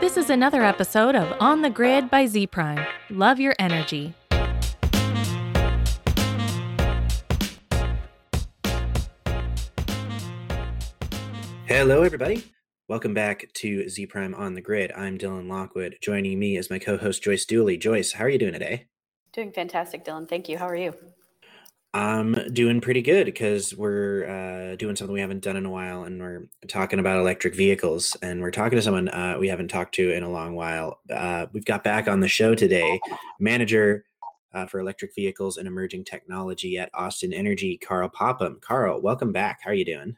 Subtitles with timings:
[0.00, 2.86] This is another episode of On the Grid by Z Prime.
[3.10, 4.14] Love your energy.
[11.66, 12.44] Hello, everybody.
[12.86, 14.92] Welcome back to Z Prime on the Grid.
[14.96, 15.96] I'm Dylan Lockwood.
[16.00, 17.76] Joining me is my co host, Joyce Dooley.
[17.76, 18.86] Joyce, how are you doing today?
[19.32, 20.28] Doing fantastic, Dylan.
[20.28, 20.58] Thank you.
[20.58, 20.94] How are you?
[21.94, 26.04] I'm doing pretty good because we're uh, doing something we haven't done in a while,
[26.04, 28.14] and we're talking about electric vehicles.
[28.20, 31.00] And we're talking to someone uh, we haven't talked to in a long while.
[31.10, 33.00] Uh, we've got back on the show today,
[33.40, 34.04] manager
[34.52, 38.58] uh, for electric vehicles and emerging technology at Austin Energy, Karl Popham.
[38.60, 39.60] Karl, welcome back.
[39.62, 40.14] How are you doing?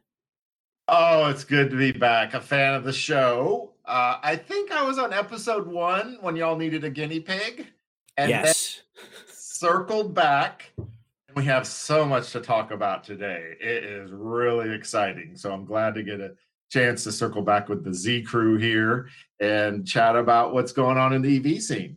[0.88, 2.34] Oh, it's good to be back.
[2.34, 3.74] A fan of the show.
[3.84, 7.68] Uh, I think I was on episode one when y'all needed a guinea pig,
[8.16, 8.80] and yes,
[9.32, 10.72] circled back
[11.34, 13.54] we have so much to talk about today.
[13.60, 15.36] It is really exciting.
[15.36, 16.32] So I'm glad to get a
[16.70, 19.08] chance to circle back with the Z crew here
[19.40, 21.96] and chat about what's going on in the EV scene.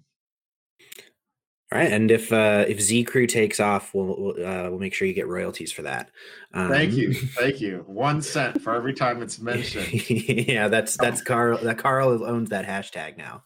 [1.73, 4.93] All right, and if uh, if Z Crew takes off, we'll we'll, uh, we'll make
[4.93, 6.11] sure you get royalties for that.
[6.53, 7.83] Um, thank you, thank you.
[7.87, 10.07] One cent for every time it's mentioned.
[10.47, 11.57] yeah, that's that's Karl.
[11.57, 13.41] That Karl owns that hashtag now.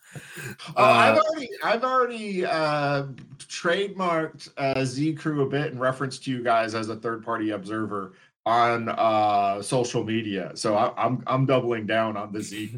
[0.76, 3.04] Oh, uh, I've already I've already uh,
[3.48, 7.52] trademarked uh, Z Crew a bit in reference to you guys as a third party
[7.52, 8.12] observer
[8.46, 10.52] on uh, social media.
[10.56, 12.78] So I, I'm I'm doubling down on the Z.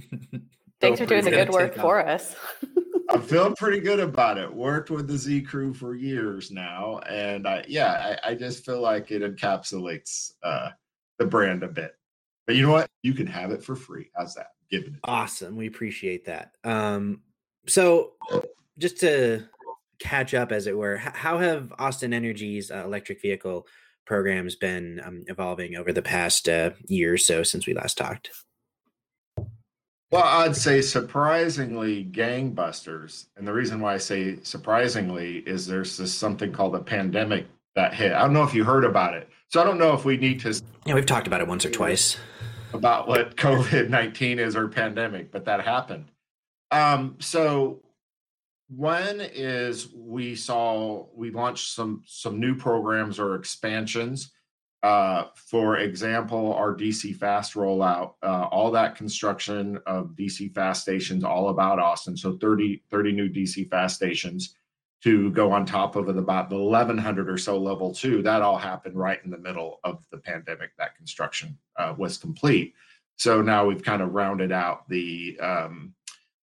[0.80, 2.36] Thanks for doing the good work for us.
[3.09, 4.53] I'm feeling pretty good about it.
[4.53, 8.81] Worked with the Z crew for years now, and I, yeah, I, I just feel
[8.81, 10.69] like it encapsulates uh,
[11.17, 11.93] the brand a bit.
[12.45, 12.89] But you know what?
[13.02, 14.09] You can have it for free.
[14.15, 14.47] How's that?
[14.69, 14.99] Giving it.
[15.03, 15.55] Awesome.
[15.55, 16.52] We appreciate that.
[16.63, 17.21] Um,
[17.67, 18.13] so
[18.77, 19.43] just to
[19.99, 23.67] catch up, as it were, how have Austin Energy's uh, electric vehicle
[24.05, 28.30] programs been um, evolving over the past uh, year or so since we last talked?
[30.11, 33.27] Well, I'd say surprisingly gangbusters.
[33.38, 37.93] And the reason why I say surprisingly is there's this something called a pandemic that
[37.93, 38.13] hit.
[38.13, 39.30] I don't know if you heard about it.
[39.49, 40.59] So I don't know if we need to.
[40.86, 42.17] Yeah, we've talked about it once or twice.
[42.73, 46.05] About what COVID 19 is or pandemic, but that happened.
[46.71, 47.81] Um, so
[48.67, 54.31] one is we saw we launched some some new programs or expansions
[54.81, 61.23] uh, for example, our DC fast rollout, uh, all that construction of DC fast stations,
[61.23, 62.15] all about Austin.
[62.15, 64.55] So 30, 30 new DC fast stations
[65.03, 68.21] to go on top of about the 1100 or so level two.
[68.21, 70.71] That all happened right in the middle of the pandemic.
[70.77, 72.73] That construction uh, was complete.
[73.17, 75.93] So now we've kind of rounded out the um,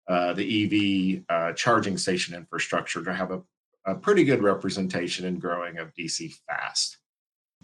[0.08, 3.42] uh, the EV uh, charging station infrastructure to have a,
[3.86, 6.95] a pretty good representation and growing of DC fast.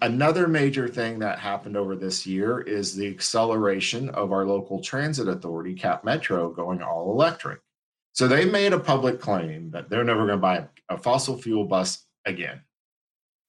[0.00, 5.28] Another major thing that happened over this year is the acceleration of our local transit
[5.28, 7.60] authority, Cap Metro, going all electric.
[8.12, 11.64] So they made a public claim that they're never going to buy a fossil fuel
[11.64, 12.62] bus again.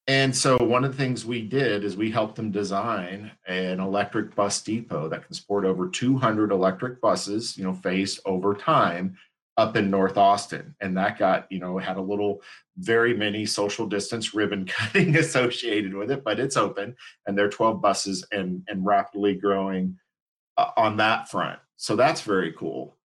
[0.07, 4.35] And so one of the things we did is we helped them design an electric
[4.35, 9.17] bus depot that can support over 200 electric buses, you know, phased over time
[9.57, 10.75] up in North Austin.
[10.81, 12.41] And that got, you know, had a little
[12.77, 16.95] very many social distance ribbon cutting associated with it, but it's open
[17.27, 19.97] and there are 12 buses and, and rapidly growing
[20.57, 21.59] uh, on that front.
[21.77, 22.97] So that's very cool.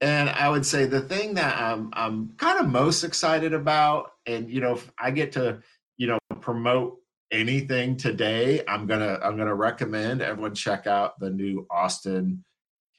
[0.00, 4.50] And I would say the thing that I'm, I'm kind of most excited about, and,
[4.50, 5.60] you know, if I get to,
[5.98, 6.96] you know, promote
[7.30, 12.42] anything today, I'm going to, I'm going to recommend everyone check out the new Austin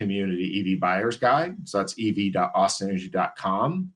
[0.02, 1.56] community EV buyer's guide.
[1.66, 3.92] So that's ev.austinenergy.com.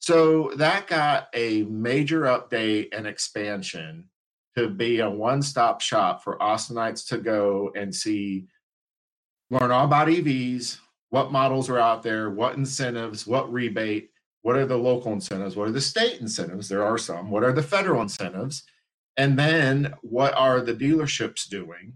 [0.00, 4.08] So that got a major update and expansion
[4.56, 8.46] to be a one stop shop for Austinites to go and see,
[9.50, 10.78] learn all about EVs,
[11.10, 14.10] what models are out there, what incentives, what rebate,
[14.42, 16.68] what are the local incentives, what are the state incentives?
[16.68, 17.30] There are some.
[17.30, 18.64] What are the federal incentives?
[19.16, 21.94] And then what are the dealerships doing?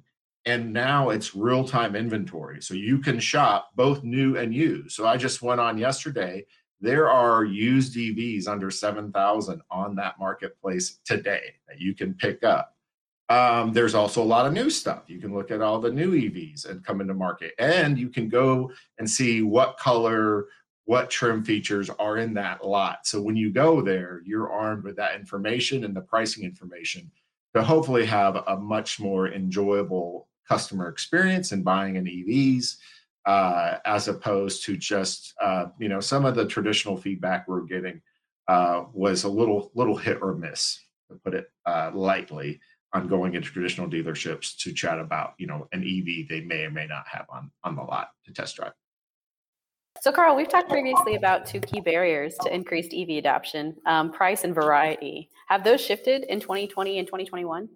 [0.48, 2.62] And now it's real time inventory.
[2.62, 4.92] So you can shop both new and used.
[4.92, 6.46] So I just went on yesterday.
[6.80, 12.74] There are used EVs under 7,000 on that marketplace today that you can pick up.
[13.28, 15.02] Um, there's also a lot of new stuff.
[15.08, 18.30] You can look at all the new EVs and come into market, and you can
[18.30, 20.46] go and see what color,
[20.86, 23.06] what trim features are in that lot.
[23.06, 27.10] So when you go there, you're armed with that information and the pricing information
[27.54, 32.76] to hopefully have a much more enjoyable customer experience and buying in EVs,
[33.26, 38.00] uh, as opposed to just uh, you know some of the traditional feedback we're getting
[38.48, 40.80] uh, was a little little hit or miss,
[41.10, 42.60] to put it uh, lightly,
[42.92, 46.70] on going into traditional dealerships to chat about you know an EV they may or
[46.70, 48.72] may not have on on the lot to test drive.
[50.00, 54.44] So, Karl, we've talked previously about two key barriers to increased EV adoption um, price
[54.44, 55.28] and variety.
[55.48, 57.68] Have those shifted in 2020 and 2021?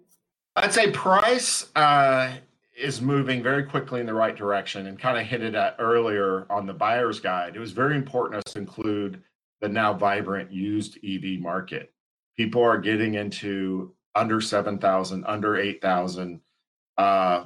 [0.55, 2.33] I'd say price uh,
[2.75, 6.65] is moving very quickly in the right direction and kind of hinted at earlier on
[6.65, 7.55] the buyer's guide.
[7.55, 9.21] It was very important to include
[9.61, 11.93] the now vibrant used EV market.
[12.35, 16.41] People are getting into under 7,000, under 8,000,
[16.97, 17.45] uh,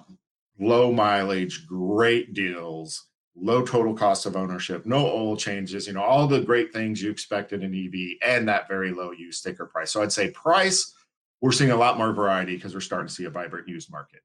[0.59, 6.25] low mileage, great deals, low total cost of ownership, no oil changes, you know, all
[6.25, 9.91] the great things you expected in an EV and that very low used sticker price.
[9.91, 10.93] So I'd say price,
[11.41, 14.21] we're seeing a lot more variety because we're starting to see a vibrant used market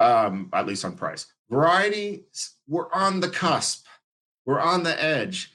[0.00, 1.26] um, at least on price.
[1.50, 2.24] Variety,
[2.66, 3.86] we're on the cusp,
[4.46, 5.52] we're on the edge.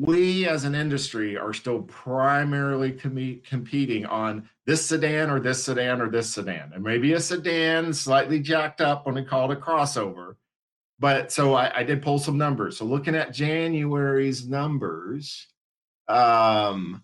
[0.00, 6.02] We as an industry are still primarily com- competing on this sedan or this sedan
[6.02, 9.60] or this sedan, and maybe a sedan slightly jacked up when we call it a
[9.60, 10.36] crossover.
[10.98, 12.76] But so I, I did pull some numbers.
[12.76, 15.46] So looking at January's numbers,
[16.08, 17.02] um,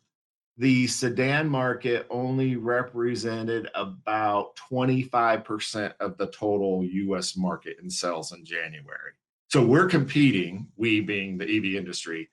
[0.58, 8.44] the sedan market only represented about 25% of the total US market in sales in
[8.44, 9.12] January.
[9.48, 12.28] So we're competing, we being the EV industry,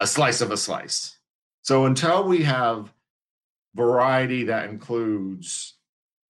[0.00, 1.18] a slice of a slice.
[1.62, 2.92] So until we have
[3.74, 5.74] variety that includes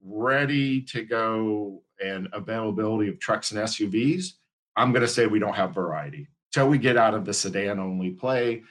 [0.03, 4.33] ready to go and availability of trucks and SUVs,
[4.77, 6.29] I'm going to say we don't have variety.
[6.53, 8.63] Till we get out of the sedan only play,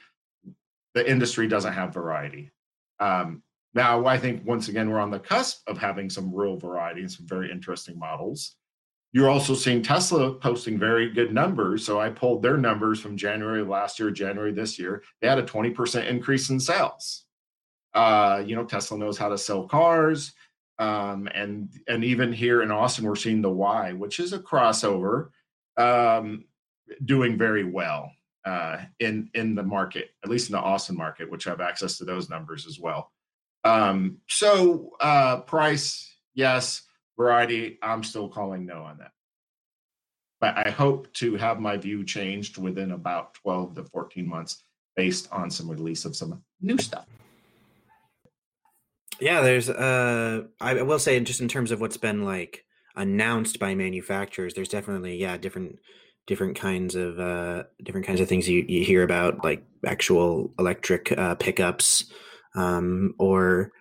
[0.94, 2.50] the industry doesn't have variety.
[3.00, 3.42] Um,
[3.74, 7.10] now, I think once again, we're on the cusp of having some real variety and
[7.10, 8.56] some very interesting models.
[9.12, 11.84] You're also seeing Tesla posting very good numbers.
[11.84, 15.02] So I pulled their numbers from January last year, January this year.
[15.20, 17.24] They had a 20% increase in sales.
[17.94, 20.32] Uh, you know, Tesla knows how to sell cars.
[20.78, 25.30] Um, and and even here in Austin, we're seeing the Y, which is a crossover,
[25.76, 26.44] um,
[27.04, 28.12] doing very well
[28.44, 32.04] uh, in in the market, at least in the Austin market, which have access to
[32.04, 33.12] those numbers as well.
[33.64, 36.82] Um, so uh, price, yes.
[37.18, 39.10] Variety, I'm still calling no on that.
[40.40, 44.62] But I hope to have my view changed within about 12 to 14 months
[44.94, 47.06] based on some release of some new stuff.
[49.20, 52.64] Yeah, there's uh I will say just in terms of what's been like
[52.94, 55.80] announced by manufacturers, there's definitely yeah, different
[56.28, 61.10] different kinds of uh, different kinds of things you, you hear about, like actual electric
[61.10, 62.04] uh, pickups
[62.54, 63.72] um, or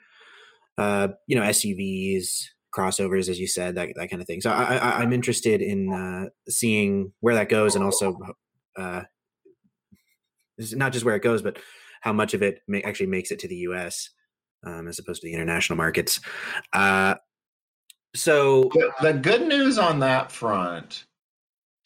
[0.77, 2.45] uh, you know SUVs,
[2.75, 4.41] crossovers, as you said, that that kind of thing.
[4.41, 8.17] So I, am interested in uh, seeing where that goes, and also
[8.77, 9.03] uh,
[10.71, 11.59] not just where it goes, but
[12.01, 14.09] how much of it may, actually makes it to the U.S.
[14.65, 16.21] Um, as opposed to the international markets.
[16.71, 17.15] Uh,
[18.15, 18.71] so
[19.01, 21.06] the good news on that front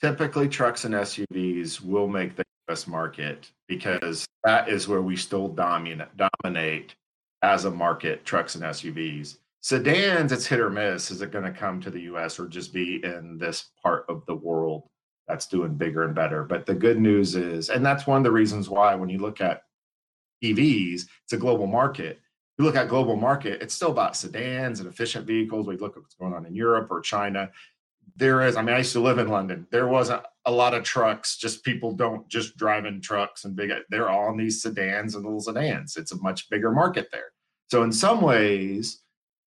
[0.02, 5.48] typically trucks and SUVs will make the US market because that is where we still
[5.48, 6.96] dominate dominate
[7.44, 9.38] as a market, trucks and SUVs.
[9.62, 11.12] Sedans, it's hit or miss.
[11.12, 14.26] Is it going to come to the US or just be in this part of
[14.26, 14.84] the world
[15.28, 16.44] that's doing bigger and better?
[16.44, 19.40] But the good news is, and that's one of the reasons why when you look
[19.40, 19.64] at
[20.44, 22.18] EVs, it's a global market.
[22.18, 25.68] If you look at global market, it's still about sedans and efficient vehicles.
[25.68, 27.50] We look at what's going on in Europe or China
[28.22, 29.68] there is i mean i used to live in london.
[29.72, 31.38] There wasn't a lot of trucks.
[31.38, 35.26] Just people don't just drive in trucks and big they're all in these sedans and
[35.26, 35.98] little sedans.
[35.98, 37.32] It's a much bigger market there.
[37.70, 39.00] So in some ways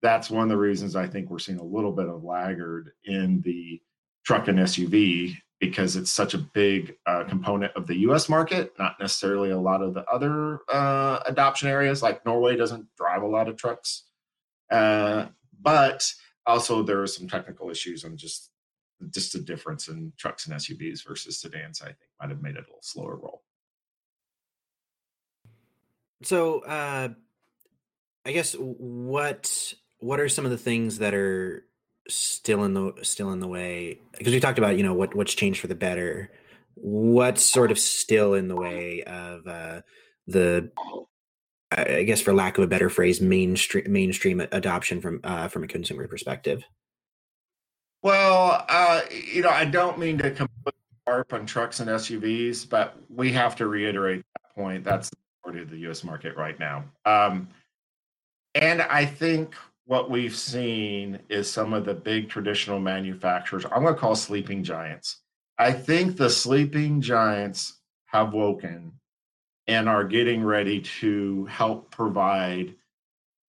[0.03, 3.41] that's one of the reasons i think we're seeing a little bit of laggard in
[3.43, 3.81] the
[4.27, 8.97] truck and suv because it's such a big uh, component of the us market not
[9.01, 12.03] necessarily a lot of the other uh, adoption areas.
[12.03, 14.05] Like norway doesn't drive a lot of trucks.
[14.71, 15.27] Uh,
[15.63, 16.13] but
[16.45, 18.51] also there are some technical issues and just
[19.11, 22.59] just a difference in trucks and SUVs versus sedans, I think might have made it
[22.59, 23.43] a little slower roll.
[26.23, 27.11] So, uh,
[28.27, 31.65] I guess what what are some of the things that are
[32.09, 34.01] still in the still in the way?
[34.17, 36.31] Because we talked about you know what what's changed for the better.
[36.75, 39.83] What's sort of still in the way of uh,
[40.27, 40.71] the
[41.71, 45.69] I guess for lack of a better phrase, mainstream mainstream adoption from uh, from a
[45.69, 46.65] consumer perspective.
[48.05, 50.73] Well, uh, you know, I don't mean to completely
[51.07, 54.85] harp on trucks and SUVs, but we have to reiterate that point.
[54.85, 56.05] That's the majority of the U.S.
[56.05, 56.85] market right now.
[57.07, 57.49] Um,
[58.55, 59.55] and I think
[59.87, 64.63] what we've seen is some of the big traditional manufacturers, I'm going to call sleeping
[64.63, 65.21] giants.
[65.59, 68.93] I think the sleeping giants have woken
[69.67, 72.75] and are getting ready to help provide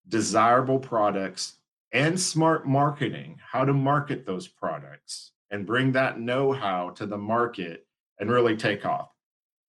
[0.09, 1.55] desirable products
[1.95, 7.17] and smart marketing, how to market those products and bring that know how to the
[7.17, 7.87] market
[8.19, 9.11] and really take off.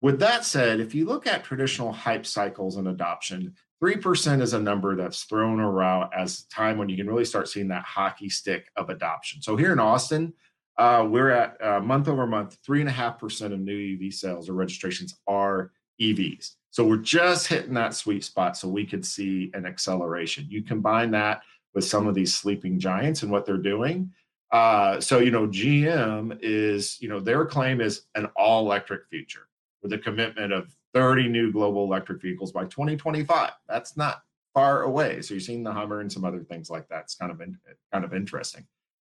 [0.01, 4.59] With that said, if you look at traditional hype cycles and adoption, 3% is a
[4.59, 8.69] number that's thrown around as time when you can really start seeing that hockey stick
[8.75, 9.41] of adoption.
[9.41, 10.33] So here in Austin,
[10.77, 15.71] uh, we're at uh, month over month, 3.5% of new EV sales or registrations are
[16.01, 16.55] EVs.
[16.71, 20.47] So we're just hitting that sweet spot so we could see an acceleration.
[20.49, 21.41] You combine that
[21.75, 24.11] with some of these sleeping giants and what they're doing.
[24.51, 29.47] Uh, so, you know, GM is, you know, their claim is an all electric future
[29.83, 33.51] with a commitment of 30 new global electric vehicles by 2025.
[33.67, 35.21] That's not far away.
[35.21, 37.01] So you're seeing the Hummer and some other things like that.
[37.01, 37.57] It's kind of in,
[37.91, 38.65] kind of interesting.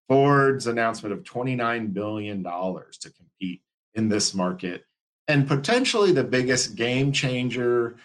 [0.08, 3.62] Ford's announcement of 29 billion dollars to compete
[3.94, 4.84] in this market
[5.28, 7.96] and potentially the biggest game changer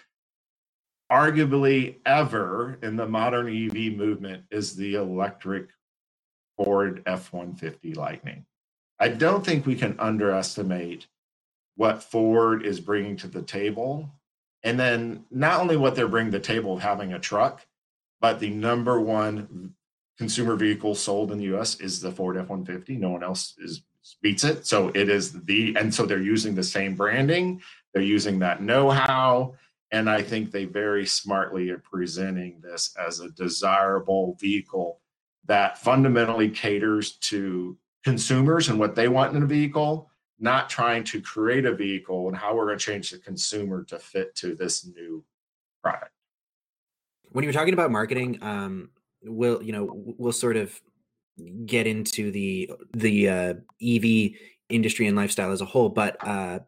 [1.12, 5.68] arguably ever in the modern EV movement is the electric
[6.58, 8.46] Ford F-150 Lightning.
[9.00, 11.08] I don't think we can underestimate
[11.76, 14.10] what Ford is bringing to the table.
[14.64, 17.66] And then not only what they're bringing to the table of having a truck,
[18.22, 19.74] but the number one
[20.18, 22.96] consumer vehicle sold in the US is the Ford F 150.
[22.98, 23.84] No one else is
[24.22, 24.66] beats it.
[24.66, 27.62] So it is the, and so they're using the same branding,
[27.94, 29.56] they're using that know how.
[29.92, 35.00] And I think they very smartly are presenting this as a desirable vehicle
[35.46, 40.10] that fundamentally caters to consumers and what they want in a vehicle
[40.42, 44.00] not trying to create a vehicle and how we're going to change the consumer to
[44.00, 45.24] fit to this new
[45.84, 46.12] product.
[47.30, 48.90] When you're talking about marketing, um,
[49.24, 50.82] we'll you know we'll sort of
[51.66, 54.32] get into the the uh, EV
[54.70, 56.60] industry and lifestyle as a whole, but uh,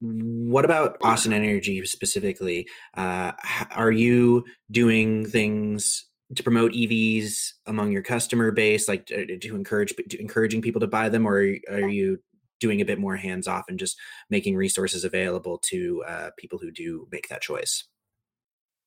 [0.00, 2.66] what about Austin Energy specifically?
[2.96, 3.32] Uh,
[3.70, 9.94] are you doing things to promote EVs among your customer base, like to, to encourage
[10.08, 11.36] to encouraging people to buy them, or
[11.70, 12.18] are you
[12.60, 13.96] doing a bit more hands off and just
[14.28, 17.84] making resources available to uh, people who do make that choice?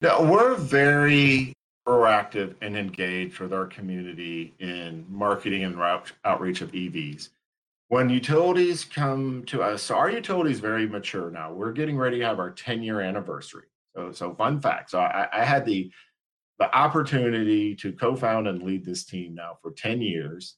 [0.02, 1.54] Yeah, we're very
[1.88, 5.78] proactive and engaged with our community in marketing and
[6.24, 7.30] outreach of EVs.
[7.94, 11.54] When utilities come to us, so our utility is very mature now.
[11.54, 13.68] We're getting ready to have our 10 year anniversary.
[13.96, 14.90] So, so fun fact.
[14.90, 15.92] So I, I had the
[16.58, 20.56] the opportunity to co-found and lead this team now for 10 years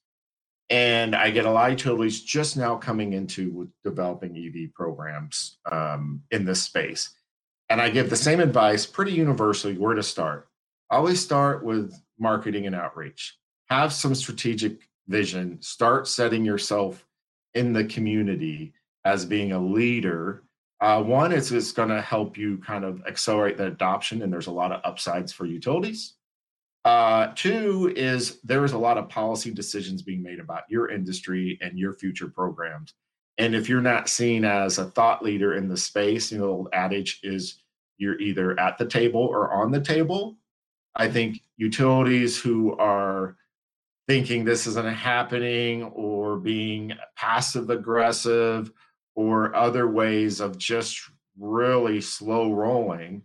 [0.70, 6.22] and I get a lot of utilities just now coming into developing EV programs um,
[6.32, 7.10] in this space.
[7.68, 10.48] And I give the same advice pretty universally where to start.
[10.90, 13.38] Always start with marketing and outreach.
[13.66, 15.62] Have some strategic vision.
[15.62, 17.06] Start setting yourself
[17.56, 18.74] in the community
[19.06, 20.44] as being a leader.
[20.82, 24.48] Uh, one, is it's going to help you kind of accelerate the adoption, and there's
[24.48, 26.16] a lot of upsides for utilities.
[26.84, 31.58] Uh, two is there is a lot of policy decisions being made about your industry
[31.62, 32.94] and your future programs.
[33.38, 36.52] And if you're not seen as a thought leader in the space, you know, the
[36.52, 37.64] old adage is
[37.98, 40.38] you're either at the table or on the table.
[40.96, 43.36] I think utilities who are
[44.08, 48.72] thinking this isn't happening or being passive aggressive
[49.16, 51.02] or other ways of just
[51.38, 53.22] really slow rolling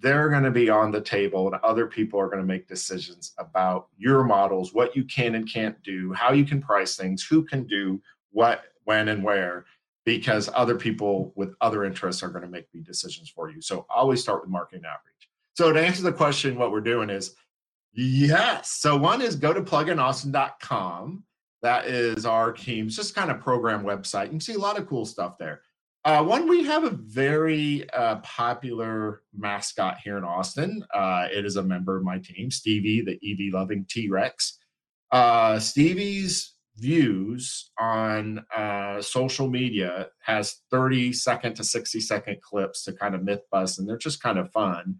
[0.00, 3.32] they're going to be on the table and other people are going to make decisions
[3.38, 7.44] about your models what you can and can't do how you can price things who
[7.44, 8.00] can do
[8.32, 9.64] what when and where
[10.08, 13.60] because other people with other interests are going to make the decisions for you.
[13.60, 15.28] So always start with marketing outreach.
[15.52, 17.34] So to answer the question what we're doing is
[17.92, 21.24] yes so one is go to pluginaustin.com
[21.62, 24.86] that is our team's just kind of program website you can see a lot of
[24.86, 25.62] cool stuff there
[26.04, 30.82] uh, one, we have a very uh, popular mascot here in Austin.
[30.94, 34.58] Uh, it is a member of my team, Stevie, the EV loving T Rex.
[35.10, 42.92] Uh, Stevie's views on uh, social media has 30 second to 60 second clips to
[42.92, 44.96] kind of myth bust, and they're just kind of fun.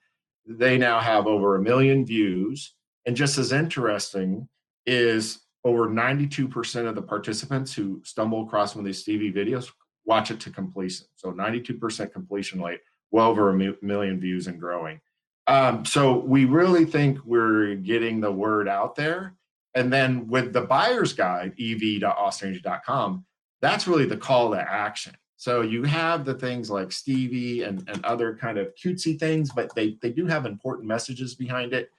[0.46, 2.74] They now have over a million views.
[3.08, 4.46] And just as interesting
[4.84, 9.70] is over 92% of the participants who stumble across one of these Stevie videos
[10.04, 11.06] watch it to completion.
[11.16, 15.00] So 92% completion rate, well over a million views and growing.
[15.46, 19.36] Um, so we really think we're getting the word out there.
[19.74, 23.24] And then with the buyer's guide, ev.austinenergy.com,
[23.62, 25.14] that's really the call to action.
[25.38, 29.74] So you have the things like Stevie and, and other kind of cutesy things, but
[29.74, 31.90] they, they do have important messages behind it.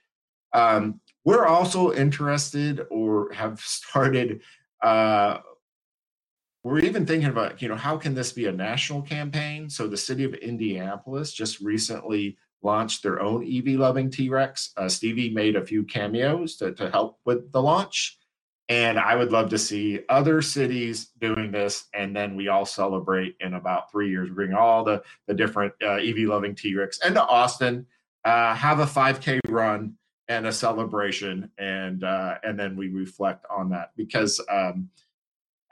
[0.52, 4.40] Um, we're also interested or have started
[4.82, 5.38] uh,
[6.62, 9.70] we're even thinking about you know how can this be a national campaign?
[9.70, 14.72] So the city of indianapolis just recently launched their own ev loving t-rex.
[14.76, 18.18] Uh, stevie made a few cameos to, to help with the launch.
[18.68, 21.88] And I would love to see other cities doing this.
[21.92, 25.94] And then we all celebrate in about three years, bring all the, the different uh,
[25.94, 27.86] EV loving T-Rex into Austin,
[28.24, 29.96] uh, have a 5K run
[30.30, 31.50] and a celebration.
[31.58, 34.88] And, uh, and then we reflect on that because, um,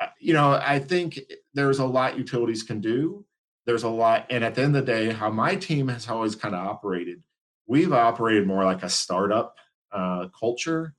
[0.00, 1.20] uh, you know, I think
[1.54, 3.24] there's a lot utilities can do.
[3.66, 4.26] There's a lot.
[4.30, 7.22] And at the end of the day, how my team has always kind of operated,
[7.68, 9.54] we've operated more like a startup
[9.92, 10.94] uh, culture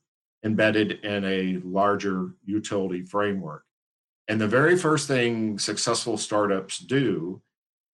[0.46, 3.66] embedded in a larger utility framework.
[4.30, 7.42] And the very first thing successful startups do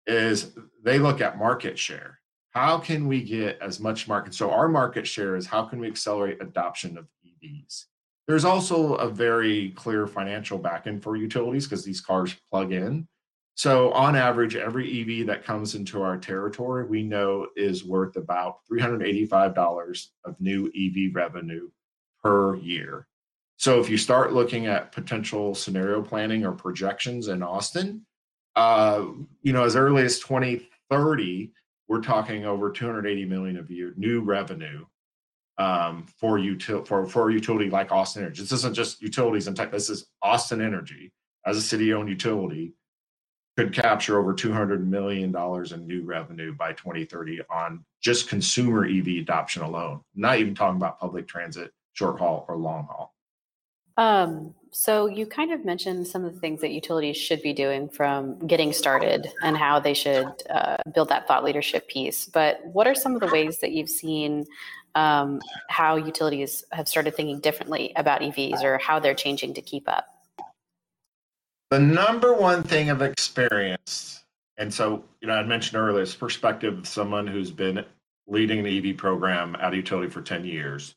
[0.06, 0.52] is
[0.84, 2.20] they look at market share.
[2.56, 4.34] How can we get as much market?
[4.34, 7.84] So, our market share is how can we accelerate adoption of EVs?
[8.28, 13.08] There's also a very clear financial backend for utilities because these cars plug in.
[13.56, 18.60] So, on average, every EV that comes into our territory, we know is worth about
[18.72, 21.70] $385 of new EV revenue
[22.24, 23.08] per year.
[23.58, 28.06] So if you start looking at potential scenario planning or projections in Austin,
[28.56, 29.06] uh,
[29.44, 31.52] you know, as early as 2030,
[31.88, 34.86] we're talking over 280 million of year new revenue
[35.58, 38.42] um, for util for for utility like Austin Energy.
[38.42, 39.72] This isn't just utilities and tech.
[39.72, 41.12] This is Austin Energy
[41.46, 42.74] as a city-owned utility
[43.58, 49.08] could capture over 200 million dollars in new revenue by 2030 on just consumer EV
[49.20, 50.02] adoption alone.
[50.14, 53.15] Not even talking about public transit short haul or long haul.
[53.98, 57.88] Um, so you kind of mentioned some of the things that utilities should be doing
[57.88, 62.26] from getting started and how they should uh, build that thought leadership piece.
[62.26, 64.46] But what are some of the ways that you've seen
[64.96, 69.88] um, how utilities have started thinking differently about EVs or how they're changing to keep
[69.88, 70.08] up?
[71.72, 74.26] The number one thing I've experienced,
[74.58, 77.84] and so you know, I mentioned earlier, perspective of someone who's been
[78.28, 80.96] leading an EV program at a utility for 10 years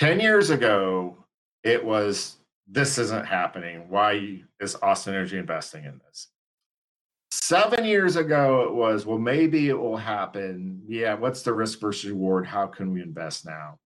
[0.00, 1.14] 10 years ago,
[1.64, 2.36] it was
[2.70, 3.88] this isn't happening.
[3.88, 6.28] Why is Austin Energy investing in this?
[7.32, 10.82] Seven years ago, it was, well, maybe it will happen.
[10.86, 12.46] Yeah, what's the risk versus reward?
[12.46, 13.78] How can we invest now?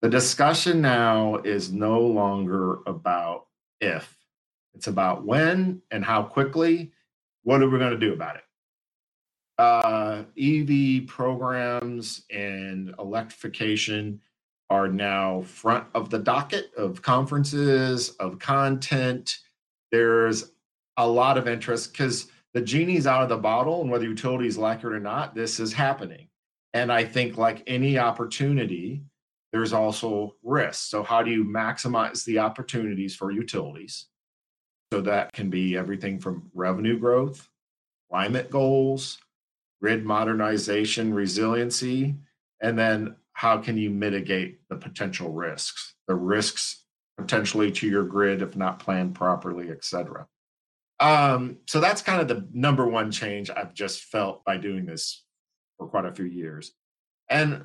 [0.00, 3.46] The discussion now is no longer about
[3.80, 4.16] if,
[4.74, 6.92] it's about when and how quickly.
[7.44, 8.44] What are we going to do about it?
[9.58, 14.20] Uh, EV programs and electrification
[14.72, 19.36] are now front of the docket of conferences, of content.
[19.90, 20.52] There's
[20.96, 24.78] a lot of interest because the genie's out of the bottle, and whether utilities like
[24.78, 26.28] it or not, this is happening.
[26.72, 29.02] And I think, like any opportunity,
[29.52, 30.88] there's also risk.
[30.88, 34.06] So, how do you maximize the opportunities for utilities?
[34.90, 37.46] So, that can be everything from revenue growth,
[38.10, 39.18] climate goals,
[39.82, 42.14] grid modernization, resiliency,
[42.62, 46.84] and then how can you mitigate the potential risks, the risks
[47.18, 50.26] potentially to your grid if not planned properly, et cetera.
[51.00, 55.24] Um, so that's kind of the number one change I've just felt by doing this
[55.78, 56.72] for quite a few years.
[57.28, 57.64] And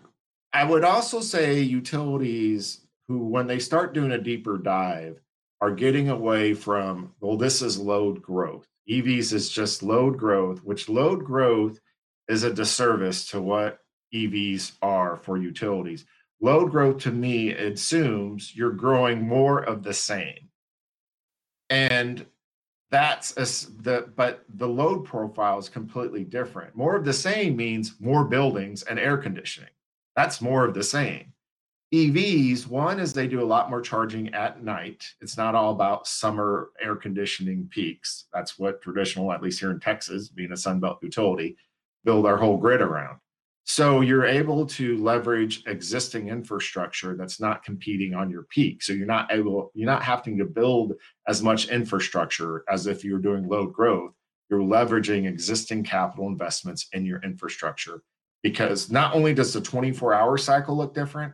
[0.53, 5.19] I would also say utilities who, when they start doing a deeper dive,
[5.59, 8.67] are getting away from, well, this is load growth.
[8.89, 11.79] EVs is just load growth, which load growth
[12.27, 13.79] is a disservice to what
[14.13, 16.05] EVs are for utilities.
[16.41, 20.49] Load growth to me assumes you're growing more of the same.
[21.69, 22.25] And
[22.89, 26.75] that's a, the but the load profile is completely different.
[26.75, 29.71] More of the same means more buildings and air conditioning.
[30.15, 31.33] That's more of the same.
[31.93, 35.05] EVs, one is they do a lot more charging at night.
[35.21, 38.25] It's not all about summer air conditioning peaks.
[38.33, 41.55] That's what traditional, at least here in Texas, being a Sunbelt utility,
[42.03, 43.19] build our whole grid around.
[43.69, 48.81] So you're able to leverage existing infrastructure that's not competing on your peak.
[48.81, 50.93] So you're not able, you're not having to build
[51.27, 54.13] as much infrastructure as if you're doing load growth.
[54.49, 58.03] You're leveraging existing capital investments in your infrastructure
[58.41, 61.33] because not only does the 24 hour cycle look different,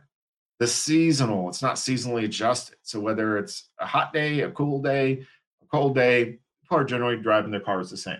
[0.58, 2.78] the seasonal, it's not seasonally adjusted.
[2.82, 5.24] So whether it's a hot day, a cool day,
[5.62, 8.18] a cold day, people are generally driving their cars the same.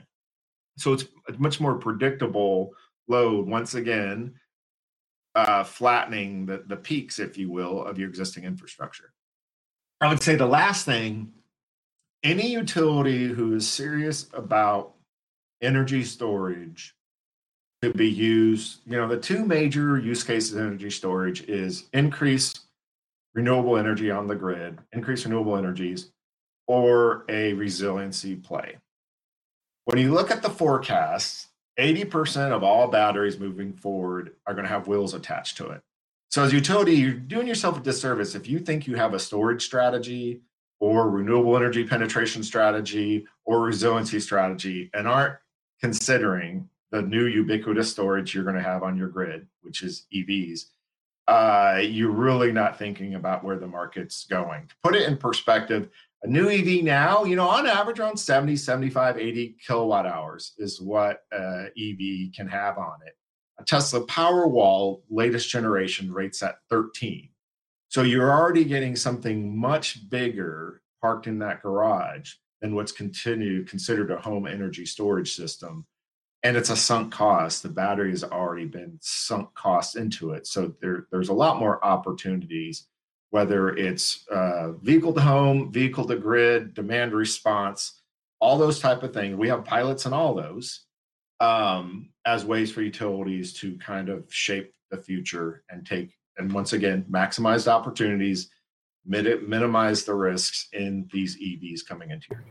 [0.78, 1.06] So it's
[1.38, 2.70] much more predictable
[3.08, 4.34] load once again,
[5.34, 9.12] uh, flattening the, the peaks, if you will, of your existing infrastructure.
[10.00, 11.32] I would say the last thing
[12.22, 14.94] any utility who is serious about
[15.60, 16.94] energy storage
[17.82, 18.80] could be used.
[18.86, 22.54] You know, the two major use cases energy storage is increase
[23.34, 26.10] renewable energy on the grid, increase renewable energies,
[26.66, 28.78] or a resiliency play.
[29.84, 34.68] When you look at the forecasts, 80% of all batteries moving forward are going to
[34.68, 35.82] have wheels attached to it.
[36.30, 39.18] So, as a utility, you're doing yourself a disservice if you think you have a
[39.18, 40.40] storage strategy
[40.80, 45.36] or renewable energy penetration strategy or resiliency strategy and aren't
[45.80, 50.66] considering the new ubiquitous storage you're going to have on your grid, which is EVs,
[51.26, 54.66] uh, you're really not thinking about where the market's going.
[54.66, 55.88] To put it in perspective,
[56.24, 60.80] a new EV now, you know, on average around 70, 75, 80 kilowatt hours is
[60.80, 63.12] what uh, EV can have on it.
[63.58, 67.28] A Tesla Powerwall latest generation rates at 13.
[67.88, 72.32] So you're already getting something much bigger parked in that garage
[72.62, 75.84] than what's continued considered a home energy storage system.
[76.42, 77.62] And it's a sunk cost.
[77.62, 80.46] The battery has already been sunk cost into it.
[80.46, 82.88] So there, there's a lot more opportunities,
[83.34, 88.00] whether it's uh, vehicle to home, vehicle to grid, demand response,
[88.38, 89.36] all those type of things.
[89.36, 90.84] We have pilots in all those
[91.40, 96.74] um, as ways for utilities to kind of shape the future and take and once
[96.74, 98.50] again maximize the opportunities
[99.04, 102.44] minimize the risks in these evs coming into your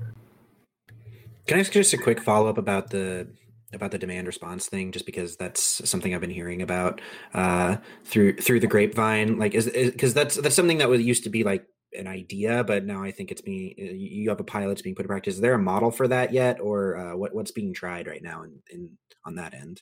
[1.48, 3.28] can i ask just a quick follow-up about the
[3.74, 7.02] about the demand response thing just because that's something i've been hearing about
[7.34, 11.30] uh, through through the grapevine like is because that's that's something that was used to
[11.30, 14.96] be like an idea but now i think it's being you have a pilot being
[14.96, 17.74] put in practice is there a model for that yet or uh, what, what's being
[17.74, 18.90] tried right now in, in
[19.26, 19.82] on that end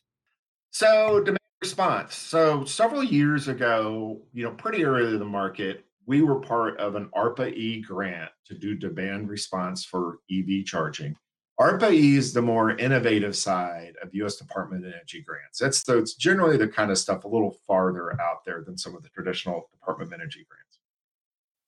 [0.72, 2.16] so demand response.
[2.16, 6.96] So several years ago, you know, pretty early in the market, we were part of
[6.96, 11.16] an ARPA E grant to do demand response for EV charging.
[11.62, 14.36] ARPA is the more innovative side of U.S.
[14.38, 15.60] Department of Energy grants.
[15.60, 18.96] That's the, it's generally the kind of stuff a little farther out there than some
[18.96, 20.80] of the traditional Department of Energy grants.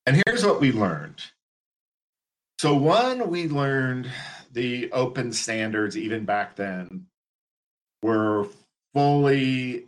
[0.08, 1.21] And here's what we learned.
[2.58, 4.10] So one, we learned
[4.51, 7.06] the open standards even back then
[8.01, 8.47] were
[8.93, 9.86] fully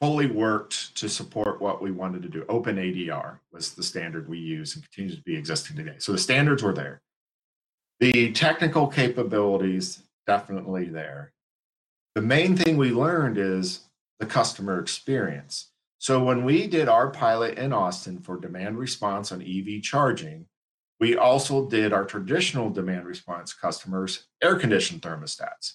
[0.00, 2.44] fully worked to support what we wanted to do.
[2.48, 5.94] Open ADR was the standard we use and continues to be existing today.
[5.98, 7.02] So the standards were there.
[8.02, 11.34] The technical capabilities definitely there.
[12.16, 13.82] The main thing we learned is
[14.18, 15.70] the customer experience.
[15.98, 20.46] So when we did our pilot in Austin for demand response on EV charging,
[20.98, 25.74] we also did our traditional demand response customers air conditioned thermostats.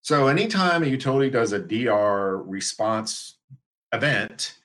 [0.00, 3.38] So anytime a utility does a DR response
[3.92, 4.58] event,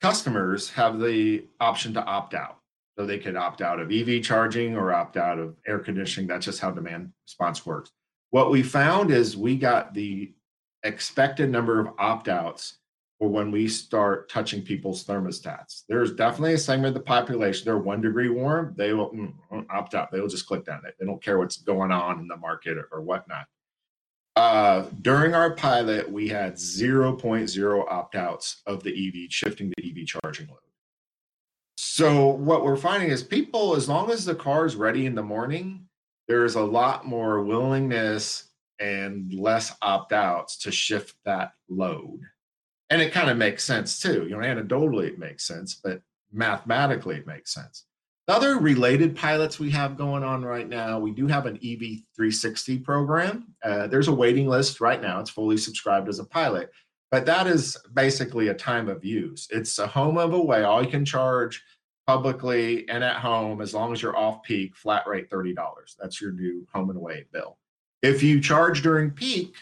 [0.00, 2.61] customers have the option to opt out.
[2.98, 6.28] So they could opt out of EV charging or opt out of air conditioning.
[6.28, 7.90] That's just how demand response works.
[8.30, 10.32] What we found is we got the
[10.82, 12.78] expected number of opt outs
[13.18, 15.84] for when we start touching people's thermostats.
[15.88, 19.32] There's definitely a segment of the population, they're one degree warm, they will mm,
[19.70, 20.10] opt out.
[20.10, 20.96] They will just click down it.
[20.98, 23.46] They don't care what's going on in the market or, or whatnot.
[24.34, 30.06] Uh, during our pilot, we had 0.0 opt outs of the EV shifting the EV
[30.06, 30.58] charging load.
[31.76, 35.22] So, what we're finding is people, as long as the car is ready in the
[35.22, 35.86] morning,
[36.28, 42.20] there's a lot more willingness and less opt outs to shift that load.
[42.90, 44.26] And it kind of makes sense too.
[44.28, 47.84] You know, anecdotally, it makes sense, but mathematically, it makes sense.
[48.26, 52.04] The other related pilots we have going on right now, we do have an EV
[52.14, 53.54] 360 program.
[53.64, 55.20] Uh, there's a waiting list right now.
[55.20, 56.70] It's fully subscribed as a pilot,
[57.12, 59.46] but that is basically a time of use.
[59.50, 60.64] It's a home of away.
[60.64, 61.62] All you can charge
[62.06, 65.54] publicly and at home as long as you're off peak, flat rate $30.
[66.00, 67.58] That's your new home and away bill.
[68.00, 69.54] If you charge during peak,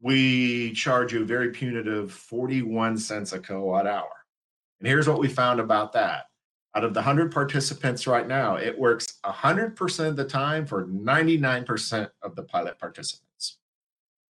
[0.00, 4.08] we charge you a very punitive 41 cents a kilowatt hour.
[4.80, 6.24] And here's what we found about that
[6.74, 12.08] out of the 100 participants right now, it works 100% of the time for 99%
[12.22, 13.58] of the pilot participants.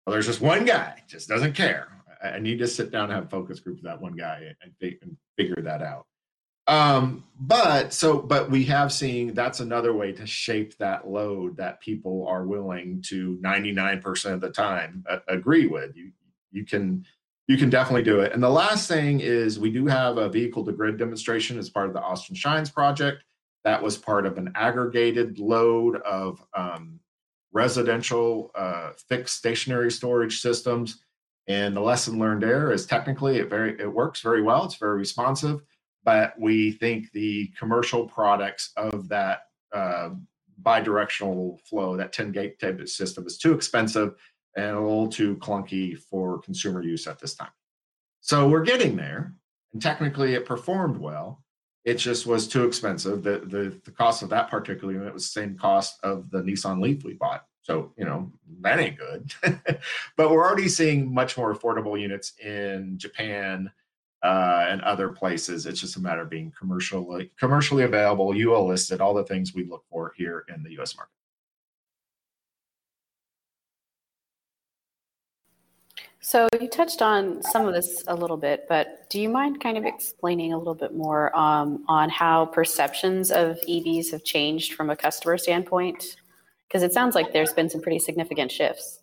[0.05, 1.96] Well, there's just one guy, just doesn't care.
[2.33, 5.17] I need to sit down and have focus group with that one guy and, and
[5.37, 6.05] figure that out.
[6.67, 11.79] Um, but so, but we have seen that's another way to shape that load that
[11.79, 15.95] people are willing to 99% of the time uh, agree with.
[15.95, 16.11] You,
[16.51, 17.05] you can
[17.47, 18.33] you can definitely do it.
[18.33, 21.87] And the last thing is we do have a vehicle to grid demonstration as part
[21.87, 23.23] of the Austin Shines project.
[23.63, 26.99] That was part of an aggregated load of um,
[27.53, 31.03] residential uh, fixed stationary storage systems.
[31.47, 34.65] And the lesson learned there is technically it very it works very well.
[34.65, 35.61] It's very responsive,
[36.03, 40.09] but we think the commercial products of that uh,
[40.61, 44.15] bidirectional flow, that 10 gate type of system, is too expensive
[44.55, 47.51] and a little too clunky for consumer use at this time.
[48.21, 49.33] So we're getting there,
[49.71, 51.43] and technically it performed well.
[51.85, 53.23] It just was too expensive.
[53.23, 56.81] The, the, the cost of that particular unit was the same cost of the Nissan
[56.81, 57.45] Leaf we bought.
[57.67, 59.29] So, you know, that ain't good.
[60.15, 63.69] but we're already seeing much more affordable units in Japan,
[64.23, 65.65] uh, and other places.
[65.65, 69.65] It's just a matter of being commercially commercially available, UL listed, all the things we
[69.65, 70.95] look for here in the U.S.
[70.95, 71.11] market.
[76.19, 79.77] So you touched on some of this a little bit, but do you mind kind
[79.77, 84.89] of explaining a little bit more um, on how perceptions of EVs have changed from
[84.89, 86.17] a customer standpoint?
[86.67, 88.99] Because it sounds like there's been some pretty significant shifts.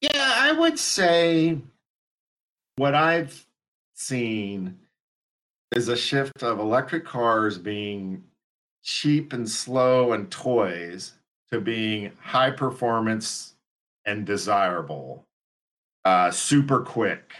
[0.00, 1.58] Yeah, I would say
[2.76, 3.46] what I've
[3.94, 4.78] seen
[5.74, 8.24] is a shift of electric cars being
[8.82, 11.14] cheap and slow and toys
[11.50, 13.54] to being high performance
[14.04, 15.26] and desirable
[16.06, 17.34] uh, super quick.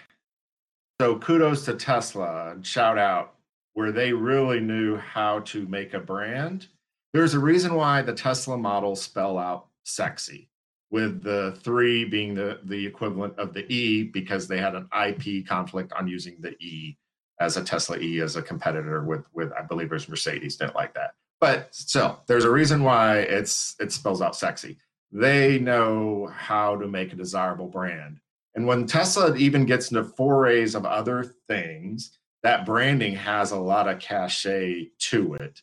[1.00, 3.34] So kudos to Tesla and shout out
[3.74, 6.66] where they really knew how to make a brand.
[7.12, 10.50] There's a reason why the Tesla models spell out sexy,
[10.90, 15.46] with the three being the, the equivalent of the E because they had an IP
[15.46, 16.96] conflict on using the E
[17.40, 20.74] as a Tesla E as a competitor with with I believe it was Mercedes didn't
[20.74, 21.14] like that.
[21.40, 24.78] But still, there's a reason why it's it spells out sexy.
[25.12, 28.20] They know how to make a desirable brand.
[28.54, 33.88] And when Tesla even gets into forays of other things, that branding has a lot
[33.88, 35.60] of cachet to it.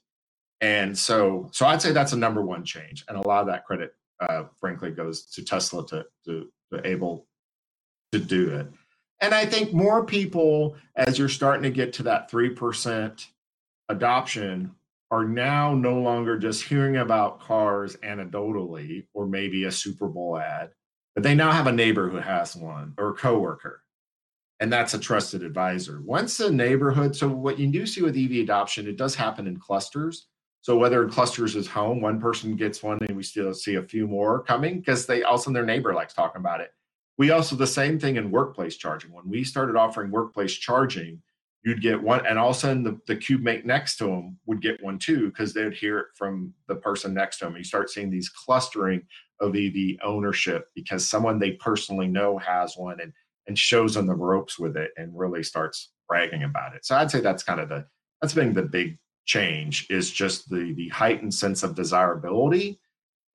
[0.63, 3.03] And so, so I'd say that's a number one change.
[3.09, 7.27] And a lot of that credit, uh, frankly, goes to Tesla to, to, to able
[8.13, 8.67] to do it.
[9.19, 13.27] And I think more people, as you're starting to get to that 3%
[13.89, 14.71] adoption,
[15.11, 20.69] are now no longer just hearing about cars anecdotally or maybe a Super Bowl ad,
[21.13, 23.83] but they now have a neighbor who has one or a coworker
[24.59, 28.31] and that's a trusted advisor once a neighborhood so what you do see with ev
[28.31, 30.27] adoption it does happen in clusters
[30.63, 34.07] so whether clusters is home one person gets one and we still see a few
[34.07, 36.71] more coming because they also their neighbor likes talking about it.
[37.19, 39.11] We also the same thing in workplace charging.
[39.11, 41.21] When we started offering workplace charging
[41.63, 44.37] you'd get one and all of a sudden the, the cube mate next to them
[44.47, 47.55] would get one too because they would hear it from the person next to them
[47.55, 49.01] you start seeing these clustering
[49.39, 53.13] of EV ownership because someone they personally know has one and
[53.47, 56.85] and shows them the ropes with it and really starts bragging about it.
[56.85, 57.85] So I'd say that's kind of the
[58.21, 62.79] that's been the big change is just the the heightened sense of desirability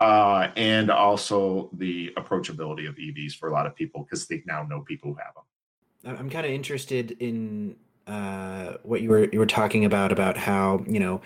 [0.00, 4.62] uh, and also the approachability of EVs for a lot of people because they now
[4.62, 6.18] know people who have them.
[6.18, 10.84] I'm kind of interested in uh, what you were you were talking about about how
[10.86, 11.20] you know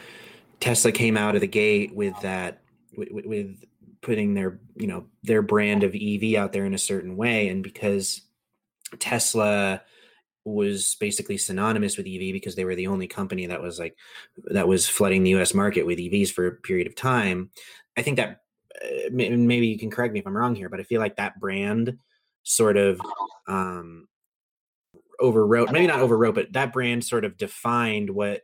[0.61, 2.63] Tesla came out of the gate with that
[2.97, 3.65] with, with
[4.01, 7.63] putting their you know their brand of EV out there in a certain way, and
[7.63, 8.23] because
[8.99, 9.83] Tesla
[10.45, 13.97] was basically synonymous with EV because they were the only company that was like
[14.47, 15.55] that was flooding the U.S.
[15.55, 17.51] market with EVs for a period of time.
[17.97, 18.41] I think that
[18.83, 21.39] uh, maybe you can correct me if I'm wrong here, but I feel like that
[21.39, 21.99] brand
[22.43, 23.01] sort of
[23.47, 24.09] um,
[25.21, 28.43] overwrote, maybe not overwrote, but that brand sort of defined what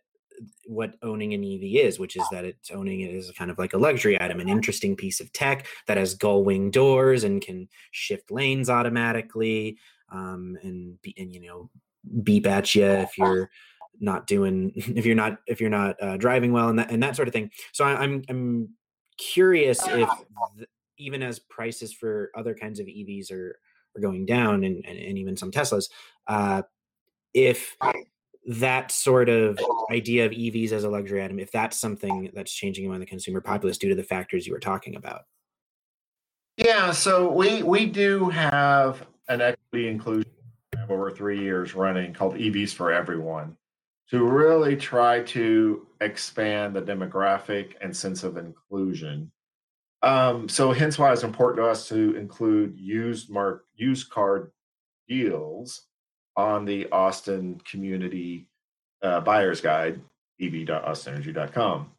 [0.66, 3.72] what owning an EV is, which is that it's owning it as kind of like
[3.72, 7.68] a luxury item, an interesting piece of tech that has gull wing doors and can
[7.90, 9.78] shift lanes automatically,
[10.12, 11.70] um, and be, and you know
[12.22, 13.50] beep at you if you're
[14.00, 17.16] not doing if you're not if you're not uh, driving well and that and that
[17.16, 17.50] sort of thing.
[17.72, 18.68] So I, am I'm, I'm
[19.18, 20.08] curious if
[20.98, 23.58] even as prices for other kinds of EVs are
[23.96, 25.90] are going down and and, and even some Teslas,
[26.26, 26.62] uh,
[27.34, 27.76] if
[28.46, 29.58] that sort of
[29.90, 33.42] idea of EVs as a luxury item, if that's something that's changing among the consumer
[33.42, 35.22] populace due to the factors you were talking about.
[36.56, 40.32] Yeah, so we we do have an equity inclusion
[40.90, 43.56] over three years running called EVs for Everyone
[44.10, 49.30] to really try to expand the demographic and sense of inclusion.
[50.02, 54.52] Um, so hence why it's important to us to include used mark used car
[55.08, 55.82] deals
[56.36, 58.48] on the Austin Community
[59.02, 60.00] uh, Buyer's Guide,
[60.40, 61.90] ev.austinenergy.com.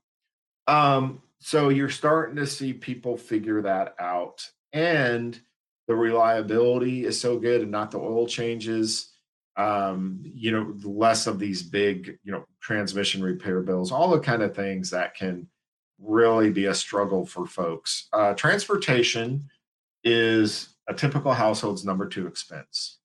[0.67, 4.47] Um, so you're starting to see people figure that out.
[4.71, 5.39] And
[5.89, 9.11] the reliability is so good and not the oil changes.
[9.57, 14.43] Um, you know, less of these big, you know, transmission repair bills, all the kind
[14.43, 15.47] of things that can
[15.99, 18.07] really be a struggle for folks.
[18.13, 19.49] Uh, transportation
[20.03, 22.99] is a typical household's number two expense.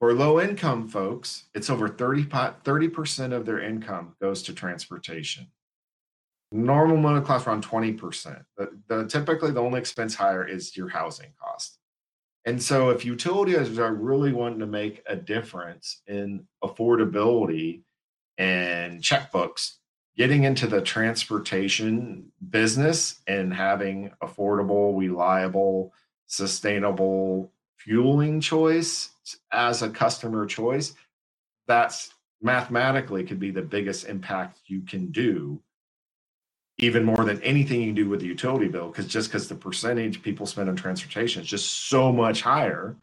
[0.00, 5.46] For low income folks, it's over 30, 30% of their income goes to transportation.
[6.50, 8.44] Normal middle class around 20%.
[8.56, 11.78] The, the, typically the only expense higher is your housing cost.
[12.46, 17.82] And so if utilities are really wanting to make a difference in affordability
[18.38, 19.74] and checkbooks,
[20.16, 25.92] getting into the transportation business and having affordable, reliable,
[26.26, 29.10] sustainable fueling choice
[29.50, 30.94] as a customer choice,
[31.66, 35.60] that's mathematically could be the biggest impact you can do
[36.78, 39.54] even more than anything you can do with the utility bill because just because the
[39.54, 42.96] percentage people spend on transportation is just so much higher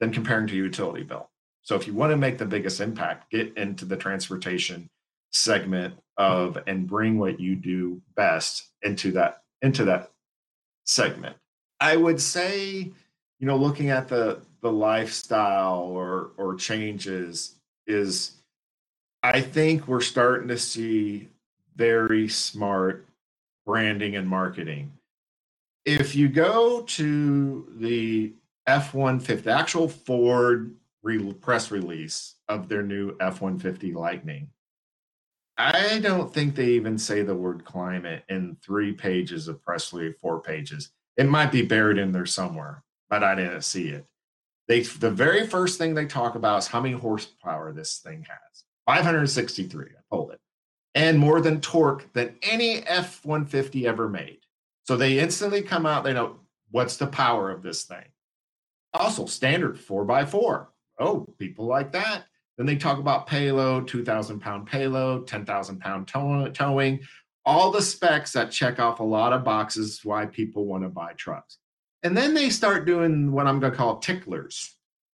[0.00, 1.28] than comparing to utility bill.
[1.62, 4.88] So if you want to make the biggest impact get into the transportation
[5.32, 10.12] segment of and bring what you do best into that into that
[10.84, 11.36] segment.
[11.80, 12.92] I would say
[13.38, 17.54] you know looking at the the lifestyle or or changes
[17.86, 18.32] is
[19.22, 21.28] i think we're starting to see
[21.76, 23.06] very smart
[23.66, 24.92] branding and marketing.
[25.84, 28.32] If you go to the
[28.66, 34.48] F 150, the actual Ford re- press release of their new F 150 Lightning,
[35.58, 40.16] I don't think they even say the word climate in three pages of press release,
[40.20, 40.90] four pages.
[41.16, 44.06] It might be buried in there somewhere, but I didn't see it.
[44.68, 48.64] They the very first thing they talk about is how many horsepower this thing has.
[48.86, 49.84] 563.
[49.86, 50.40] I pulled it
[50.96, 54.38] and more than torque than any F 150 ever made.
[54.84, 58.06] So they instantly come out, they know what's the power of this thing.
[58.94, 60.66] Also, standard 4x4.
[60.98, 62.24] Oh, people like that.
[62.56, 67.00] Then they talk about payload, 2,000 pound payload, 10,000 pound tow- towing,
[67.44, 71.12] all the specs that check off a lot of boxes why people want to buy
[71.12, 71.58] trucks.
[72.04, 74.74] And then they start doing what I'm going to call ticklers.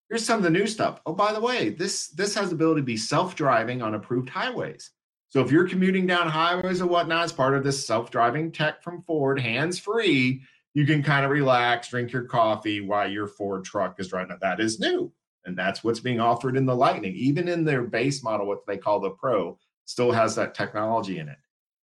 [0.09, 1.01] Here's some of the new stuff.
[1.07, 4.91] Oh, by the way, this this has the ability to be self-driving on approved highways.
[5.29, 9.03] So if you're commuting down highways and whatnot as part of this self-driving tech from
[9.03, 10.43] Ford, hands-free,
[10.75, 14.37] you can kind of relax, drink your coffee while your Ford truck is driving.
[14.41, 15.13] That is new.
[15.45, 17.15] And that's what's being offered in the Lightning.
[17.15, 21.29] Even in their base model, what they call the Pro, still has that technology in
[21.29, 21.39] it.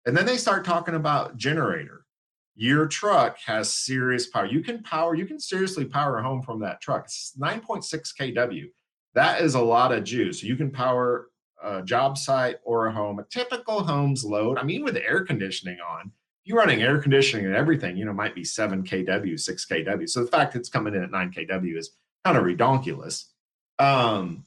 [0.05, 2.05] And then they start talking about generator.
[2.55, 4.45] Your truck has serious power.
[4.45, 7.05] You can power, you can seriously power a home from that truck.
[7.05, 8.65] It's 9.6 kW.
[9.13, 10.41] That is a lot of juice.
[10.41, 11.29] You can power
[11.65, 15.79] a job site or a home, a typical home's load, I mean, with air conditioning
[15.79, 16.11] on,
[16.43, 20.09] you're running air conditioning and everything, you know, might be 7 kW, 6 kW.
[20.09, 21.91] So the fact it's coming in at 9 kW is
[22.23, 23.25] kind of redonkulous.
[23.79, 24.45] Um,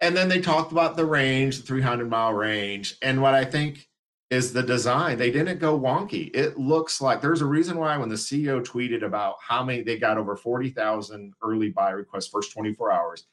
[0.00, 2.96] and then they talked about the range, the 300 mile range.
[3.02, 3.88] And what I think
[4.30, 5.18] is the design.
[5.18, 6.34] They didn't go wonky.
[6.34, 9.98] It looks like there's a reason why when the CEO tweeted about how many they
[9.98, 13.26] got over 40,000 early buy requests first 24 hours,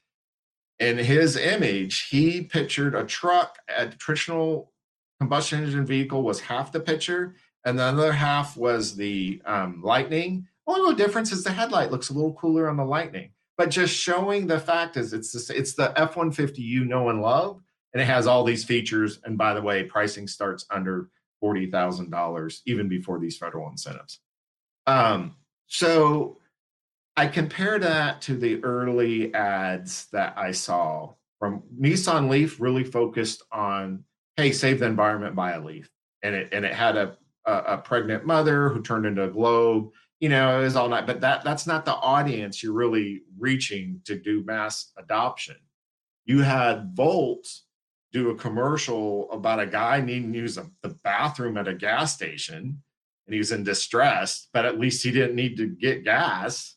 [0.81, 4.73] in his image, he pictured a truck, a traditional
[5.19, 10.47] combustion engine vehicle was half the picture, and the other half was the um, Lightning.
[10.65, 13.93] Only little difference is the headlight looks a little cooler on the Lightning, but just
[13.95, 17.61] showing the fact is it's the, it's the F one fifty you know and love,
[17.93, 19.19] and it has all these features.
[19.23, 24.19] And by the way, pricing starts under forty thousand dollars even before these federal incentives.
[24.87, 25.35] Um,
[25.67, 26.39] so
[27.17, 33.43] I compare that to the early ads that I saw from Nissan Leaf really focused
[33.51, 34.03] on,
[34.37, 35.89] hey, save the environment, by a Leaf.
[36.23, 39.89] And it and it had a, a, a pregnant mother who turned into a globe.
[40.19, 44.01] You know, it was all night, but that that's not the audience you're really reaching
[44.05, 45.57] to do mass adoption.
[46.25, 47.47] You had Volt
[48.13, 52.13] do a commercial about a guy needing to use a, the bathroom at a gas
[52.13, 52.83] station
[53.27, 56.75] and he was in distress, but at least he didn't need to get gas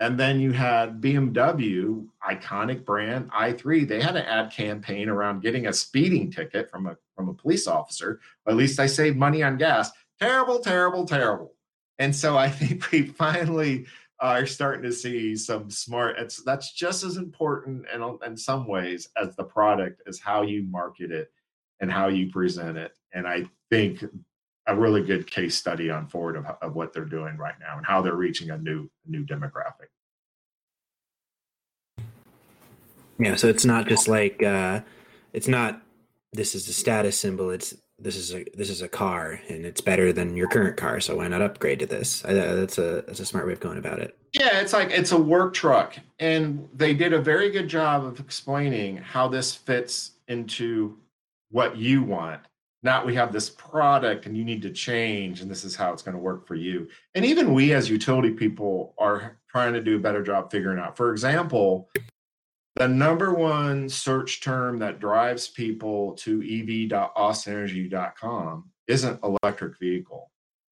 [0.00, 3.88] and then you had BMW, iconic brand, i3.
[3.88, 7.66] They had an ad campaign around getting a speeding ticket from a from a police
[7.66, 8.20] officer.
[8.46, 9.90] At least I saved money on gas.
[10.20, 11.54] Terrible, terrible, terrible.
[11.98, 13.86] And so I think we finally
[14.20, 16.16] are starting to see some smart.
[16.18, 20.62] It's that's just as important in in some ways as the product is how you
[20.64, 21.32] market it
[21.80, 22.92] and how you present it.
[23.12, 24.04] And I think
[24.68, 27.86] a really good case study on Ford of, of what they're doing right now and
[27.86, 29.88] how they're reaching a new new demographic.
[33.18, 34.82] Yeah, so it's not just like uh,
[35.32, 35.82] it's not
[36.32, 37.50] this is a status symbol.
[37.50, 41.00] It's this is a this is a car and it's better than your current car.
[41.00, 42.24] So why not upgrade to this?
[42.24, 44.16] I, that's a that's a smart way of going about it.
[44.34, 48.20] Yeah, it's like it's a work truck, and they did a very good job of
[48.20, 50.98] explaining how this fits into
[51.50, 52.42] what you want
[52.88, 56.00] not we have this product and you need to change and this is how it's
[56.00, 56.88] going to work for you.
[57.14, 60.96] And even we as utility people are trying to do a better job figuring out.
[60.96, 61.90] For example
[62.76, 70.30] the number one search term that drives people to ev.austinenergy.com isn't electric vehicle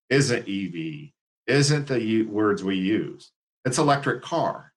[0.09, 1.11] isn't ev
[1.47, 3.30] isn't the words we use.
[3.66, 4.72] It's electric car.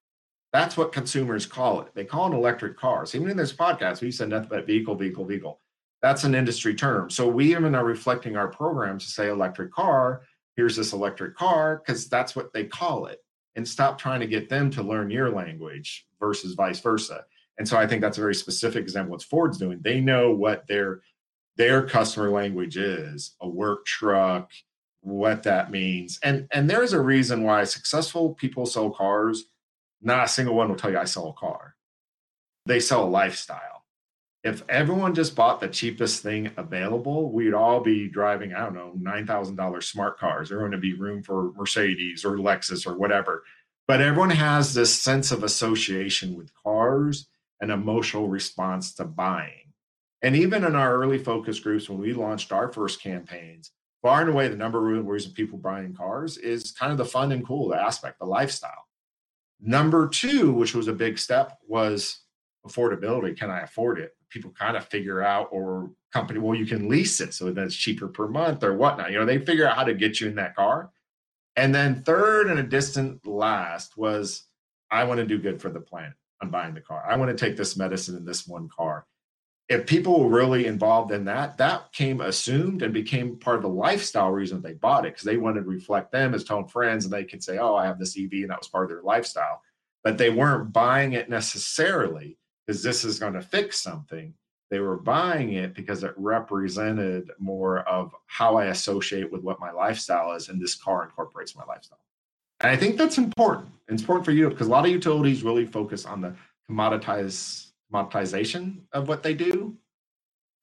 [0.51, 1.95] That's what consumers call it.
[1.95, 5.23] They call it electric cars even in this podcast we said nothing but vehicle vehicle
[5.23, 5.61] vehicle
[6.01, 7.09] that's an industry term.
[7.09, 10.21] So we even are reflecting our programs to say electric car.
[10.55, 13.19] Here's this electric car because that's what they call it.
[13.55, 17.25] And stop trying to get them to learn your language versus vice versa.
[17.57, 19.79] And so I think that's a very specific example what Ford's doing.
[19.81, 21.01] They know what their
[21.57, 24.49] their customer language is, a work truck,
[25.01, 26.19] what that means.
[26.23, 29.45] And and there's a reason why successful people sell cars.
[30.01, 31.75] Not a single one will tell you I sell a car.
[32.65, 33.78] They sell a lifestyle.
[34.43, 38.93] If everyone just bought the cheapest thing available, we'd all be driving, I don't know,
[38.97, 40.47] $9,000 smart cars.
[40.47, 43.43] There wouldn't be room for Mercedes or Lexus or whatever.
[43.85, 47.27] But everyone has this sense of association with cars
[47.59, 49.73] and emotional response to buying.
[50.21, 53.71] And even in our early focus groups, when we launched our first campaigns,
[54.01, 57.33] far and away the number one reason people buying cars is kind of the fun
[57.33, 58.85] and cool aspect, the lifestyle.
[59.61, 62.21] Number two, which was a big step, was
[62.67, 63.37] affordability.
[63.37, 64.15] Can I afford it?
[64.29, 68.07] People kind of figure out, or company, well, you can lease it so that's cheaper
[68.07, 69.11] per month or whatnot.
[69.11, 70.91] You know, they figure out how to get you in that car.
[71.55, 74.43] And then third and a distant last was
[74.91, 76.13] I want to do good for the planet.
[76.41, 77.03] I'm buying the car.
[77.07, 79.05] I want to take this medicine in this one car
[79.69, 83.69] if people were really involved in that, that came assumed and became part of the
[83.69, 87.13] lifestyle reason they bought it because they wanted to reflect them as tone friends and
[87.13, 89.61] they could say, oh, I have this EV and that was part of their lifestyle.
[90.03, 92.39] But they weren't buying it necessarily
[92.69, 94.31] because this is going to fix something.
[94.69, 99.71] They were buying it because it represented more of how I associate with what my
[99.71, 101.97] lifestyle is, and this car incorporates my lifestyle.
[102.59, 103.69] And I think that's important.
[103.87, 106.35] It's important for you because a lot of utilities really focus on the
[106.69, 109.75] commoditized monetization of what they do.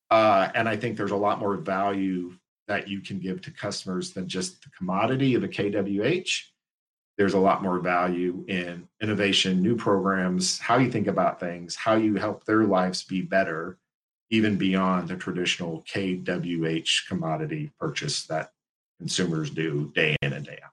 [0.09, 2.34] Uh, and I think there's a lot more value
[2.68, 6.42] that you can give to customers than just the commodity of a KWH.
[7.16, 11.94] There's a lot more value in innovation, new programs, how you think about things, how
[11.94, 13.78] you help their lives be better,
[14.30, 18.52] even beyond the traditional KWH commodity purchase that
[18.98, 20.72] consumers do day in and day out.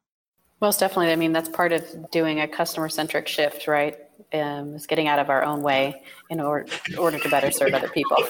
[0.59, 1.11] Most definitely.
[1.11, 3.97] I mean, that's part of doing a customer centric shift, right?
[4.33, 7.73] Um, is getting out of our own way in order, in order to better serve
[7.73, 8.17] other people.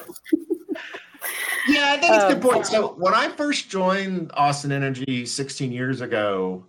[1.68, 2.66] yeah, I think it's a good point.
[2.66, 6.66] So when I first joined Austin Energy 16 years ago,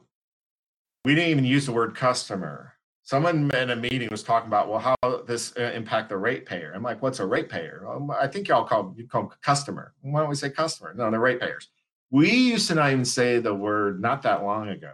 [1.05, 2.73] we didn't even use the word customer.
[3.03, 6.73] Someone in a meeting was talking about, well, how this uh, impact the ratepayer.
[6.75, 7.87] I'm like, what's a ratepayer?
[7.87, 9.93] Um, I think y'all call you call them customer.
[10.01, 10.95] Why don't we say customer?
[10.95, 11.69] No, they're ratepayers.
[12.11, 14.93] We used to not even say the word not that long ago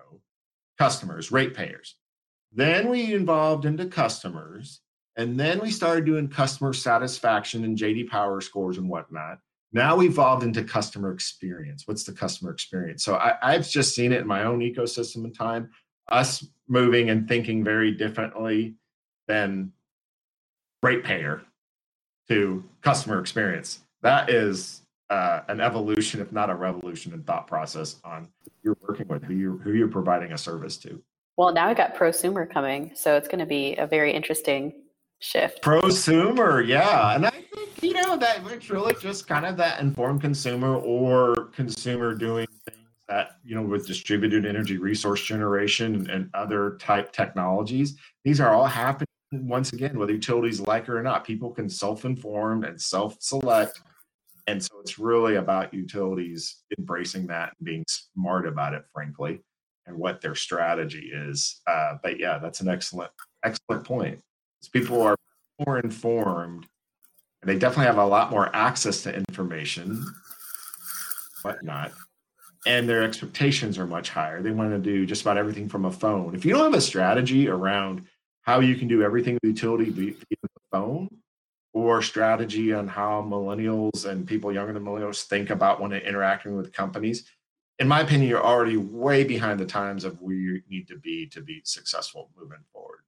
[0.79, 1.97] customers, ratepayers.
[2.53, 4.81] Then we evolved into customers,
[5.17, 9.39] and then we started doing customer satisfaction and JD Power scores and whatnot.
[9.73, 11.87] Now we evolved into customer experience.
[11.87, 13.05] What's the customer experience?
[13.05, 15.71] So I, I've just seen it in my own ecosystem and time,
[16.11, 18.75] us moving and thinking very differently
[19.27, 19.73] than
[20.83, 21.43] ratepayer
[22.29, 23.81] to customer experience.
[24.03, 28.29] That is uh, an evolution, if not a revolution, in thought process on
[28.63, 31.03] you're working with, who you who you're providing a service to.
[31.37, 34.73] Well, now we got prosumer coming, so it's going to be a very interesting
[35.21, 35.63] shift.
[35.63, 40.21] Prosumer, yeah, and I think you know that it's really just kind of that informed
[40.21, 42.80] consumer or consumer doing things
[43.11, 47.99] that you know with distributed energy resource generation and other type technologies.
[48.25, 51.25] These are all happening once again, whether utilities like it or not.
[51.25, 53.83] People can self-inform and self-select
[54.51, 59.41] and so it's really about utilities embracing that and being smart about it, frankly,
[59.87, 61.61] and what their strategy is.
[61.69, 63.13] Uh, but yeah, that's an excellent,
[63.45, 64.21] excellent point.
[64.73, 65.17] People are
[65.65, 66.67] more informed,
[67.43, 70.05] they definitely have a lot more access to information,
[71.43, 71.93] whatnot,
[72.67, 74.43] and their expectations are much higher.
[74.43, 76.35] They want to do just about everything from a phone.
[76.35, 78.07] If you don't have a strategy around
[78.43, 81.09] how you can do everything with utility via the phone,
[81.73, 86.57] or strategy on how millennials and people younger than millennials think about when they're interacting
[86.57, 87.25] with companies
[87.79, 91.27] in my opinion you're already way behind the times of where you need to be
[91.27, 93.01] to be successful moving forward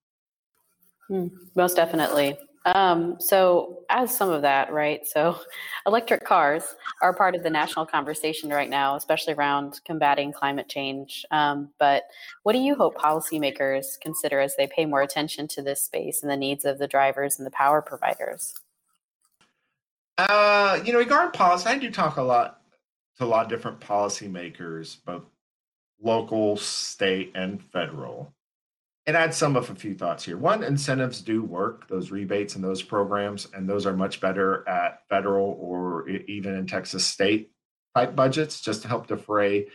[1.11, 5.39] mm, most definitely um, so as some of that right so
[5.87, 11.25] electric cars are part of the national conversation right now especially around combating climate change.
[11.31, 12.05] Um, but
[12.43, 16.31] what do you hope policymakers consider as they pay more attention to this space and
[16.31, 18.55] the needs of the drivers and the power providers?
[20.19, 22.61] Uh, you know regarding policy i do talk a lot
[23.17, 25.25] to a lot of different policymakers both
[26.01, 28.33] local state and federal
[29.07, 30.37] and I add some of a few thoughts here.
[30.37, 35.01] One, incentives do work, those rebates and those programs, and those are much better at
[35.09, 37.51] federal or even in Texas state
[37.97, 39.67] type budgets just to help defray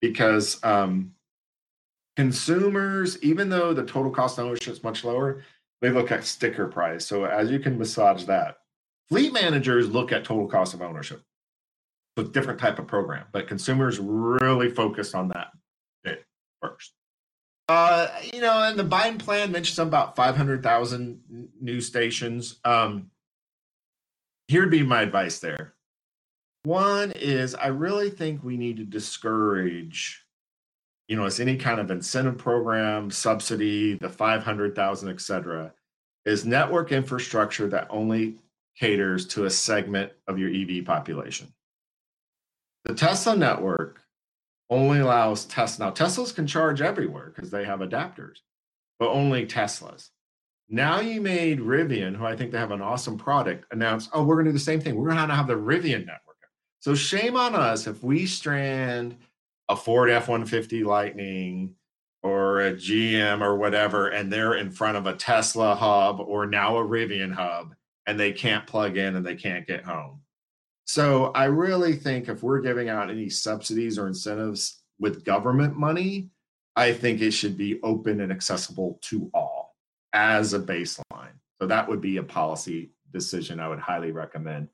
[0.00, 1.12] because um,
[2.16, 5.42] consumers, even though the total cost of ownership is much lower,
[5.80, 7.06] they look at sticker price.
[7.06, 8.56] So as you can massage that,
[9.08, 11.22] fleet managers look at total cost of ownership.
[12.16, 15.48] So different type of program, but consumers really focus on that
[16.60, 16.92] first.
[17.68, 22.60] Uh, you know, and the Biden plan mentions about 500,000 new stations.
[22.64, 23.10] Um,
[24.48, 25.74] here'd be my advice there.
[26.64, 30.24] One is I really think we need to discourage,
[31.08, 35.72] you know, as any kind of incentive program, subsidy, the 500,000, et cetera,
[36.26, 38.36] is network infrastructure that only
[38.78, 41.52] caters to a segment of your EV population.
[42.84, 44.03] The Tesla network
[44.70, 45.86] only allows Tesla.
[45.86, 48.38] Now, Teslas can charge everywhere because they have adapters,
[48.98, 50.10] but only Teslas.
[50.68, 54.36] Now you made Rivian, who I think they have an awesome product, announce, oh, we're
[54.36, 54.96] going to do the same thing.
[54.96, 56.20] We're going to have the Rivian network.
[56.80, 59.16] So shame on us if we strand
[59.68, 61.74] a Ford F 150 Lightning
[62.22, 66.78] or a GM or whatever, and they're in front of a Tesla hub or now
[66.78, 67.74] a Rivian hub,
[68.06, 70.20] and they can't plug in and they can't get home.
[70.86, 76.30] So I really think if we're giving out any subsidies or incentives with government money,
[76.76, 79.76] I think it should be open and accessible to all
[80.12, 81.38] as a baseline.
[81.60, 84.68] So that would be a policy decision I would highly recommend.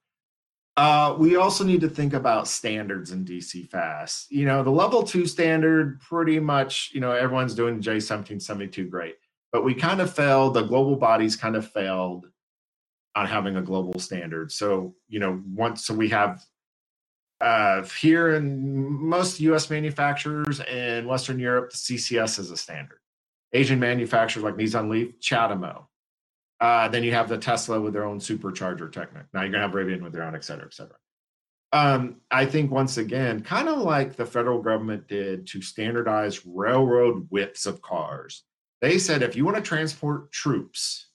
[0.77, 4.33] Uh, we also need to think about standards in DC fast.
[4.33, 9.17] You know, the level two standard, pretty much, you know, everyone's doing J1772 great,
[9.53, 10.55] but we kind of failed.
[10.55, 12.30] The global bodies kind of failed
[13.21, 14.51] on having a global standard.
[14.51, 16.43] So, you know, once so we have
[17.43, 18.59] uh, here in
[18.91, 22.99] most US manufacturers in Western Europe, the CCS is a standard.
[23.53, 25.85] Asian manufacturers like Nissan Leaf, CHAdeMO.
[26.61, 29.25] Uh, then you have the Tesla with their own supercharger technique.
[29.35, 30.97] Now you're gonna have Rivian with their own, et cetera, et cetera.
[31.73, 37.29] Um, I think once again, kind of like the federal government did to standardize railroad
[37.31, 38.45] widths of cars.
[38.81, 41.10] They said if you want to transport troops,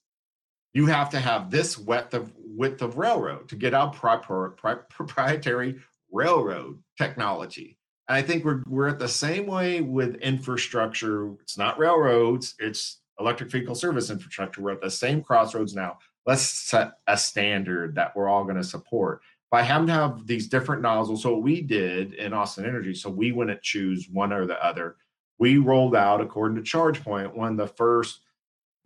[0.76, 5.80] you have to have this width of width of railroad to get out proprietary
[6.12, 7.78] railroad technology.
[8.10, 11.32] And I think we're we're at the same way with infrastructure.
[11.42, 14.62] It's not railroads, it's electric vehicle service infrastructure.
[14.62, 15.98] We're at the same crossroads now.
[16.26, 19.22] Let's set a standard that we're all going to support
[19.52, 21.24] by having to have these different nozzles.
[21.24, 24.98] So we did in Austin Energy, so we wouldn't choose one or the other.
[25.40, 28.25] We rolled out, according to ChargePoint, one of the first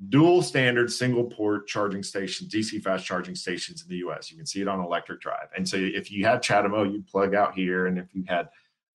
[0.07, 4.31] dual standard single port charging stations, DC fast charging stations in the US.
[4.31, 5.49] You can see it on electric drive.
[5.55, 7.87] And so if you had CHAdeMO, you'd plug out here.
[7.87, 8.49] And if you had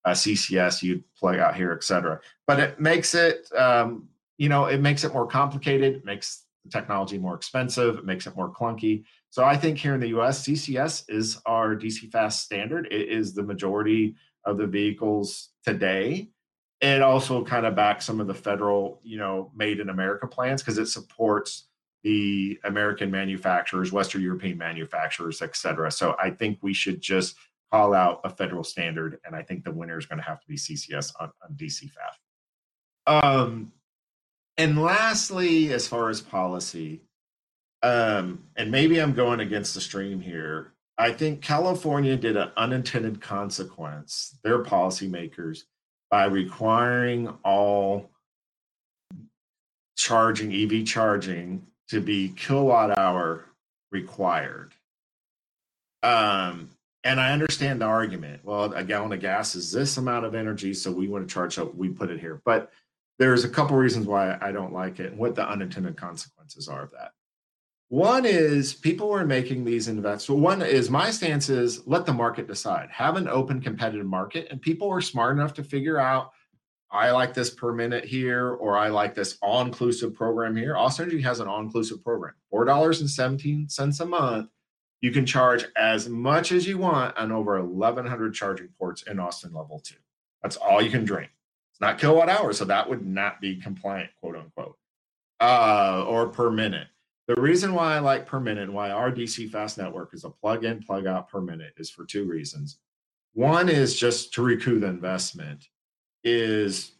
[0.07, 2.21] a CCS, you'd plug out here, et cetera.
[2.47, 7.19] But it makes it, um, you know, it makes it more complicated, makes the technology
[7.19, 9.05] more expensive, it makes it more clunky.
[9.29, 12.89] So I think here in the US, CCS is our DC fast standard.
[12.91, 14.15] It is the majority
[14.47, 16.31] of the vehicles today
[16.81, 20.63] it also kind of backs some of the federal, you know, made in America plans
[20.63, 21.69] because it supports
[22.03, 25.91] the American manufacturers, Western European manufacturers, et cetera.
[25.91, 27.37] So I think we should just
[27.73, 30.47] call out a federal standard, and I think the winner is going to have to
[30.47, 32.21] be CCS on, on DC fast.
[33.07, 33.73] Um,
[34.57, 37.01] and lastly, as far as policy,
[37.83, 40.73] um, and maybe I'm going against the stream here.
[40.97, 44.39] I think California did an unintended consequence.
[44.45, 45.65] Their policymakers
[46.15, 48.09] by requiring all
[49.97, 53.47] charging, EV charging, to be kilowatt hour
[53.91, 54.75] required.
[56.05, 56.71] Um,
[57.03, 58.45] and I understand the argument.
[58.45, 61.59] Well, a gallon of gas is this amount of energy, so we want to charge,
[61.59, 62.41] up, we put it here.
[62.45, 62.71] But
[63.19, 66.85] there's a couple reasons why I don't like it and what the unintended consequences are
[66.85, 67.11] of that.
[67.89, 70.43] One is people are making these investments.
[70.43, 72.89] One is my stance is let the market decide.
[72.91, 76.33] Have an open competitive market, and people are smart enough to figure out
[76.91, 80.77] I like this per minute here, or I like this all-inclusive program here.
[80.77, 82.35] Austin Energy has an all-inclusive program.
[82.51, 84.49] Four dollars and seventeen cents a month.
[85.01, 89.53] You can charge as much as you want on over 1,100 charging ports in Austin
[89.53, 89.97] Level Two.
[90.43, 91.31] That's all you can drink.
[91.73, 94.79] It's not kilowatt hours, so that would not be compliant, quote unquote,
[95.41, 96.87] uh, or per minute.
[97.27, 100.65] The reason why I like per minute, why our DC fast network is a plug
[100.65, 102.79] in, plug out per minute is for two reasons.
[103.33, 105.67] One is just to recoup the investment,
[106.23, 106.93] is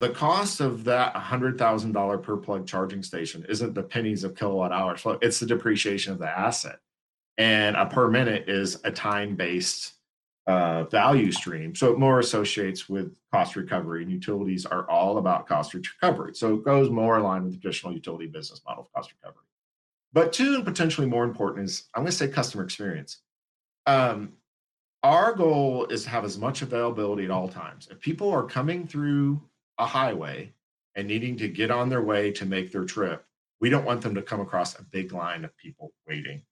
[0.00, 5.02] the cost of that $100,000 per plug charging station isn't the pennies of kilowatt hours,
[5.20, 6.78] it's the depreciation of the asset.
[7.38, 9.92] And a per minute is a time based
[10.46, 11.74] uh, value stream.
[11.74, 16.34] So it more associates with cost recovery, and utilities are all about cost recovery.
[16.34, 19.42] So it goes more aligned with the traditional utility business model of cost recovery.
[20.12, 23.18] But two, and potentially more important, is I'm going to say customer experience.
[23.86, 24.34] Um,
[25.02, 27.88] our goal is to have as much availability at all times.
[27.90, 29.42] If people are coming through
[29.78, 30.52] a highway
[30.94, 33.24] and needing to get on their way to make their trip,
[33.60, 36.42] we don't want them to come across a big line of people waiting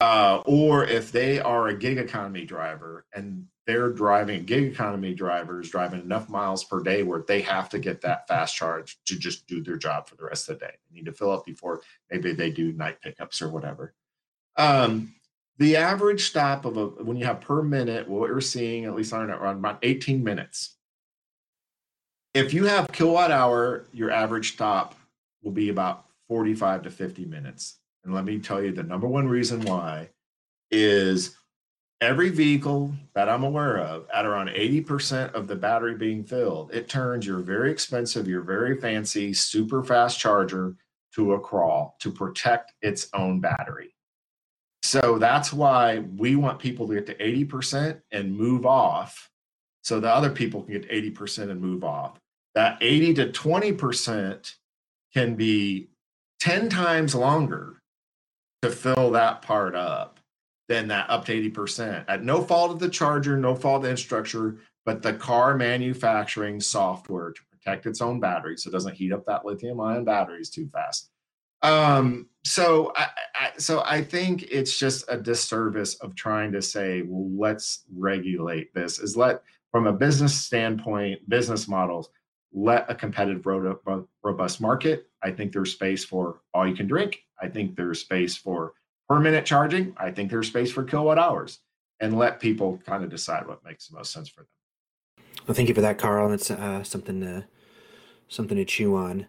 [0.00, 5.70] Uh, or if they are a gig economy driver and they're driving gig economy drivers
[5.70, 9.46] driving enough miles per day where they have to get that fast charge to just
[9.46, 10.72] do their job for the rest of the day.
[10.90, 13.94] They need to fill up before maybe they do night pickups or whatever.
[14.56, 15.14] Um,
[15.58, 19.12] the average stop of a when you have per minute, what we're seeing at least
[19.12, 20.76] on around about 18 minutes.
[22.32, 24.94] If you have kilowatt hour, your average stop
[25.42, 27.79] will be about 45 to 50 minutes.
[28.04, 30.10] And let me tell you the number one reason why
[30.70, 31.36] is
[32.00, 36.88] every vehicle that I'm aware of at around 80% of the battery being filled, it
[36.88, 40.76] turns your very expensive, your very fancy, super fast charger
[41.14, 43.94] to a crawl to protect its own battery.
[44.82, 49.30] So that's why we want people to get to 80% and move off
[49.82, 52.18] so the other people can get 80% and move off.
[52.54, 54.54] That 80 to 20%
[55.12, 55.90] can be
[56.40, 57.79] 10 times longer
[58.62, 60.20] to fill that part up
[60.68, 63.90] than that up to 80% at no fault of the charger, no fault of the
[63.90, 69.12] infrastructure, but the car manufacturing software to protect its own battery so it doesn't heat
[69.12, 71.10] up that lithium ion batteries too fast.
[71.62, 77.02] Um, so I, I, so I think it's just a disservice of trying to say,
[77.02, 78.98] well, let's regulate this.
[78.98, 82.08] Is let from a business standpoint, business models,
[82.52, 83.46] let a competitive,
[84.22, 85.06] robust market.
[85.22, 87.22] I think there's space for all you can drink.
[87.40, 88.74] I think there's space for
[89.08, 89.94] per minute charging.
[89.96, 91.60] I think there's space for kilowatt hours,
[92.00, 95.26] and let people kind of decide what makes the most sense for them.
[95.46, 96.28] Well, thank you for that, Karl.
[96.28, 97.46] That's uh, something to
[98.28, 99.26] something to chew on.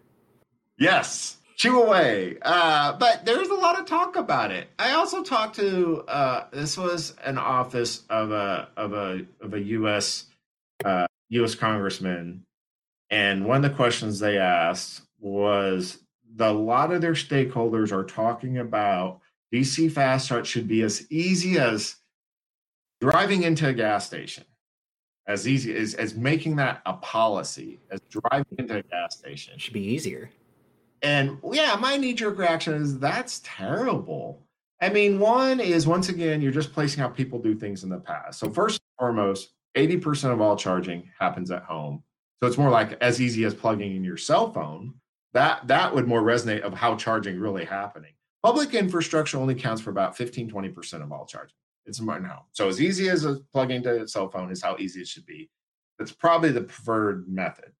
[0.78, 2.36] Yes, chew away.
[2.42, 4.68] Uh, but there's a lot of talk about it.
[4.78, 9.60] I also talked to uh, this was an office of a of a of a
[9.60, 10.26] U.S.
[10.84, 11.54] Uh, U.S.
[11.54, 12.44] congressman
[13.12, 15.98] and one of the questions they asked was
[16.34, 19.20] the, a lot of their stakeholders are talking about
[19.52, 21.96] DC fast charge should be as easy as
[23.02, 24.44] driving into a gas station,
[25.26, 29.58] as easy as, as making that a policy, as driving into a gas station.
[29.58, 30.30] should be easier.
[31.02, 34.40] And yeah, my knee jerk reaction is that's terrible.
[34.80, 37.98] I mean, one is once again, you're just placing how people do things in the
[37.98, 38.38] past.
[38.38, 42.02] So, first and foremost, 80% of all charging happens at home.
[42.42, 44.94] So it's more like as easy as plugging in your cell phone.
[45.32, 48.14] That that would more resonate of how charging really happening.
[48.42, 51.54] Public infrastructure only counts for about 15, 20% of all charging.
[51.86, 52.46] It's more now.
[52.50, 55.50] So as easy as plugging into a cell phone is how easy it should be.
[56.00, 57.70] That's probably the preferred method.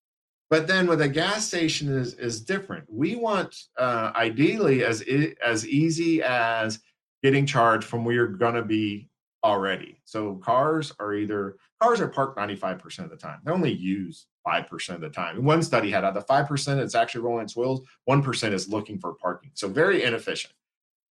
[0.48, 2.84] But then with a gas station is is different.
[2.88, 5.02] We want uh, ideally as
[5.44, 6.78] as easy as
[7.24, 9.08] getting charged from where you're to be
[9.42, 10.00] already.
[10.04, 13.40] So cars are either cars are parked 95% of the time.
[13.44, 15.44] They only use 5% of the time.
[15.44, 19.14] One study had out the 5% it's actually rolling its wheels, 1% is looking for
[19.14, 19.50] parking.
[19.54, 20.54] So very inefficient.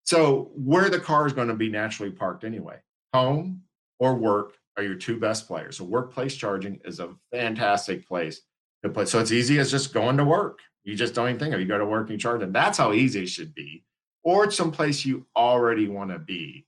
[0.04, 2.78] So where the car is going to be naturally parked anyway?
[3.14, 3.62] Home
[3.98, 5.76] or work are your two best players.
[5.76, 8.40] So workplace charging is a fantastic place
[8.82, 9.04] to play.
[9.04, 10.60] So it's easy as just going to work.
[10.84, 11.62] You just don't even think of it.
[11.62, 13.84] You go to work and charge, and that's how easy it should be.
[14.24, 16.66] Or it's someplace you already want to be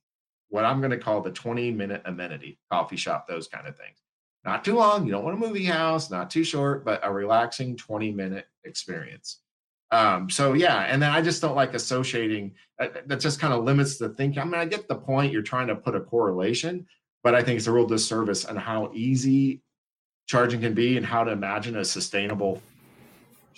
[0.49, 4.04] what I'm going to call the 20 minute amenity, coffee shop, those kind of things.
[4.45, 5.07] Not too long.
[5.07, 9.39] You don't want a movie house, not too short, but a relaxing 20 minute experience.
[9.91, 13.65] Um, so yeah, and then I just don't like associating that, that just kind of
[13.65, 14.43] limits the thinking.
[14.43, 16.87] I mean, I get the point you're trying to put a correlation,
[17.23, 19.63] but I think it's a real disservice on how easy
[20.27, 22.61] charging can be and how to imagine a sustainable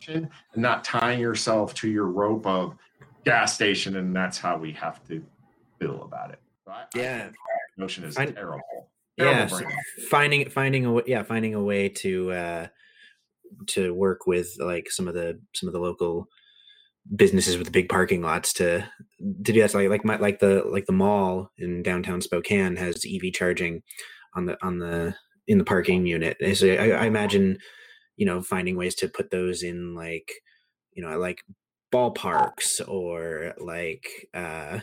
[0.08, 2.76] and not tying yourself to your rope of
[3.24, 5.24] gas station and that's how we have to
[5.80, 6.40] feel about it.
[6.64, 8.85] So I, yeah, I notion is I, terrible.
[9.18, 9.64] Yeah, so
[10.10, 12.66] finding finding a yeah finding a way to uh,
[13.68, 16.28] to work with like some of the some of the local
[17.14, 18.80] businesses with the big parking lots to
[19.20, 19.70] to do that.
[19.70, 23.82] So like like my like the like the mall in downtown Spokane has EV charging
[24.34, 25.14] on the on the
[25.46, 26.36] in the parking unit.
[26.56, 27.58] So I, I imagine
[28.16, 30.30] you know finding ways to put those in like
[30.92, 31.42] you know like
[31.92, 34.80] ballparks or like uh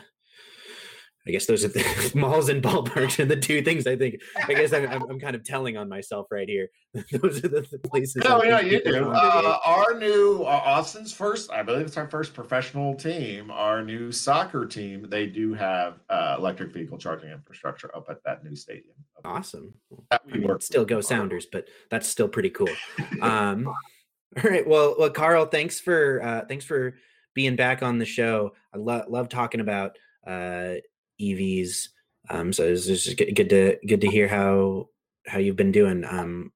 [1.25, 4.21] I guess those are the malls and ballparks are the two things I think.
[4.45, 6.69] I guess I'm, I'm, I'm kind of telling on myself right here.
[6.93, 8.23] those are the, the places.
[8.25, 9.09] No, yeah, you do.
[9.09, 13.51] Uh, our new uh, Austin's first, I believe it's our first professional team.
[13.51, 15.07] Our new soccer team.
[15.09, 18.95] They do have uh, electric vehicle charging infrastructure up at that new stadium.
[19.23, 19.73] Awesome.
[20.11, 22.69] I mean, still go Sounders, but that's still pretty cool.
[23.21, 24.67] Um, all right.
[24.67, 26.95] Well, well, Karl, thanks for uh, thanks for
[27.33, 28.51] being back on the show.
[28.73, 30.75] I lo- love talking about uh,
[31.21, 31.89] EVs.
[32.29, 34.89] Um, so it's just good to good to hear how
[35.27, 36.51] how you've been doing um,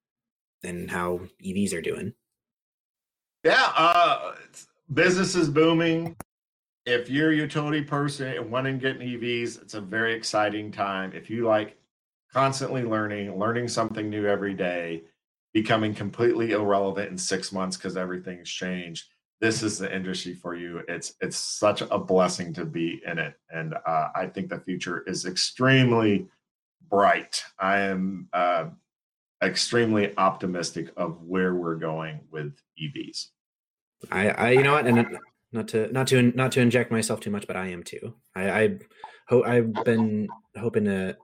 [0.63, 2.13] and how EVs are doing.
[3.43, 4.35] Yeah, uh,
[4.93, 6.15] business is booming.
[6.85, 11.11] if you're a utility person and wanting to get EVs, it's a very exciting time.
[11.13, 11.77] If you like
[12.33, 15.03] constantly learning, learning something new every day,
[15.53, 19.05] becoming completely irrelevant in six months because everything's changed.
[19.39, 20.81] This is the industry for you.
[20.87, 25.03] It's it's such a blessing to be in it, and uh, I think the future
[25.05, 26.27] is extremely
[26.89, 27.43] bright.
[27.59, 28.65] I am uh,
[29.43, 33.27] extremely optimistic of where we're going with EVs.
[34.11, 35.19] I, I you know what, and
[35.51, 38.15] not to not to not to inject myself too much, but I am too.
[38.35, 38.79] I, I
[39.27, 40.27] hope I've been
[40.57, 41.15] hoping to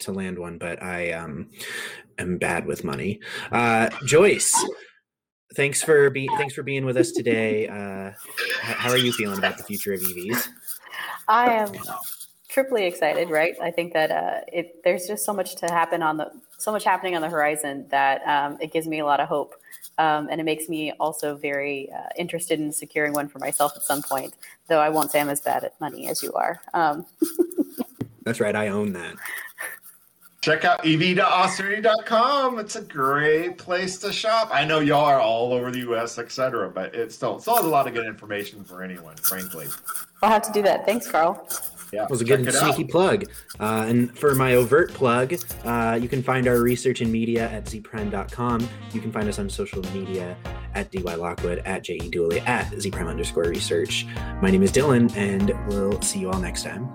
[0.00, 1.50] to land one, but I um
[2.18, 3.20] am bad with money.
[3.50, 4.54] Uh, Joyce,
[5.54, 7.68] thanks for being thanks for being with us today.
[7.68, 8.12] Uh,
[8.60, 10.48] how are you feeling about the future of EVs?
[11.28, 11.72] I am
[12.48, 13.30] triply excited.
[13.30, 16.72] Right, I think that uh, it there's just so much to happen on the so
[16.72, 19.54] much happening on the horizon that um, it gives me a lot of hope.
[19.96, 23.82] Um, and it makes me also very uh, interested in securing one for myself at
[23.82, 24.32] some point,
[24.68, 26.60] though I won't say I'm as bad at money as you are.
[26.72, 27.06] Um.
[28.22, 28.54] That's right.
[28.54, 29.16] I own that.
[30.40, 32.60] Check out ev.austinenergy.com.
[32.60, 34.50] It's a great place to shop.
[34.52, 37.68] I know y'all are all over the U.S., etc., but it's still still has a
[37.68, 39.66] lot of good information for anyone, frankly.
[40.22, 40.86] I'll have to do that.
[40.86, 41.48] Thanks, Karl.
[41.92, 42.90] Yeah, it was a good sneaky out.
[42.90, 43.24] plug.
[43.58, 45.34] Uh, and for my overt plug,
[45.64, 48.68] uh, you can find our research and media at zpryme.com.
[48.92, 50.36] You can find us on social media
[50.74, 54.06] at dy lockwood, at je dooley, at zpryme underscore research.
[54.42, 56.92] My name is Dylan, and we'll see you all next time.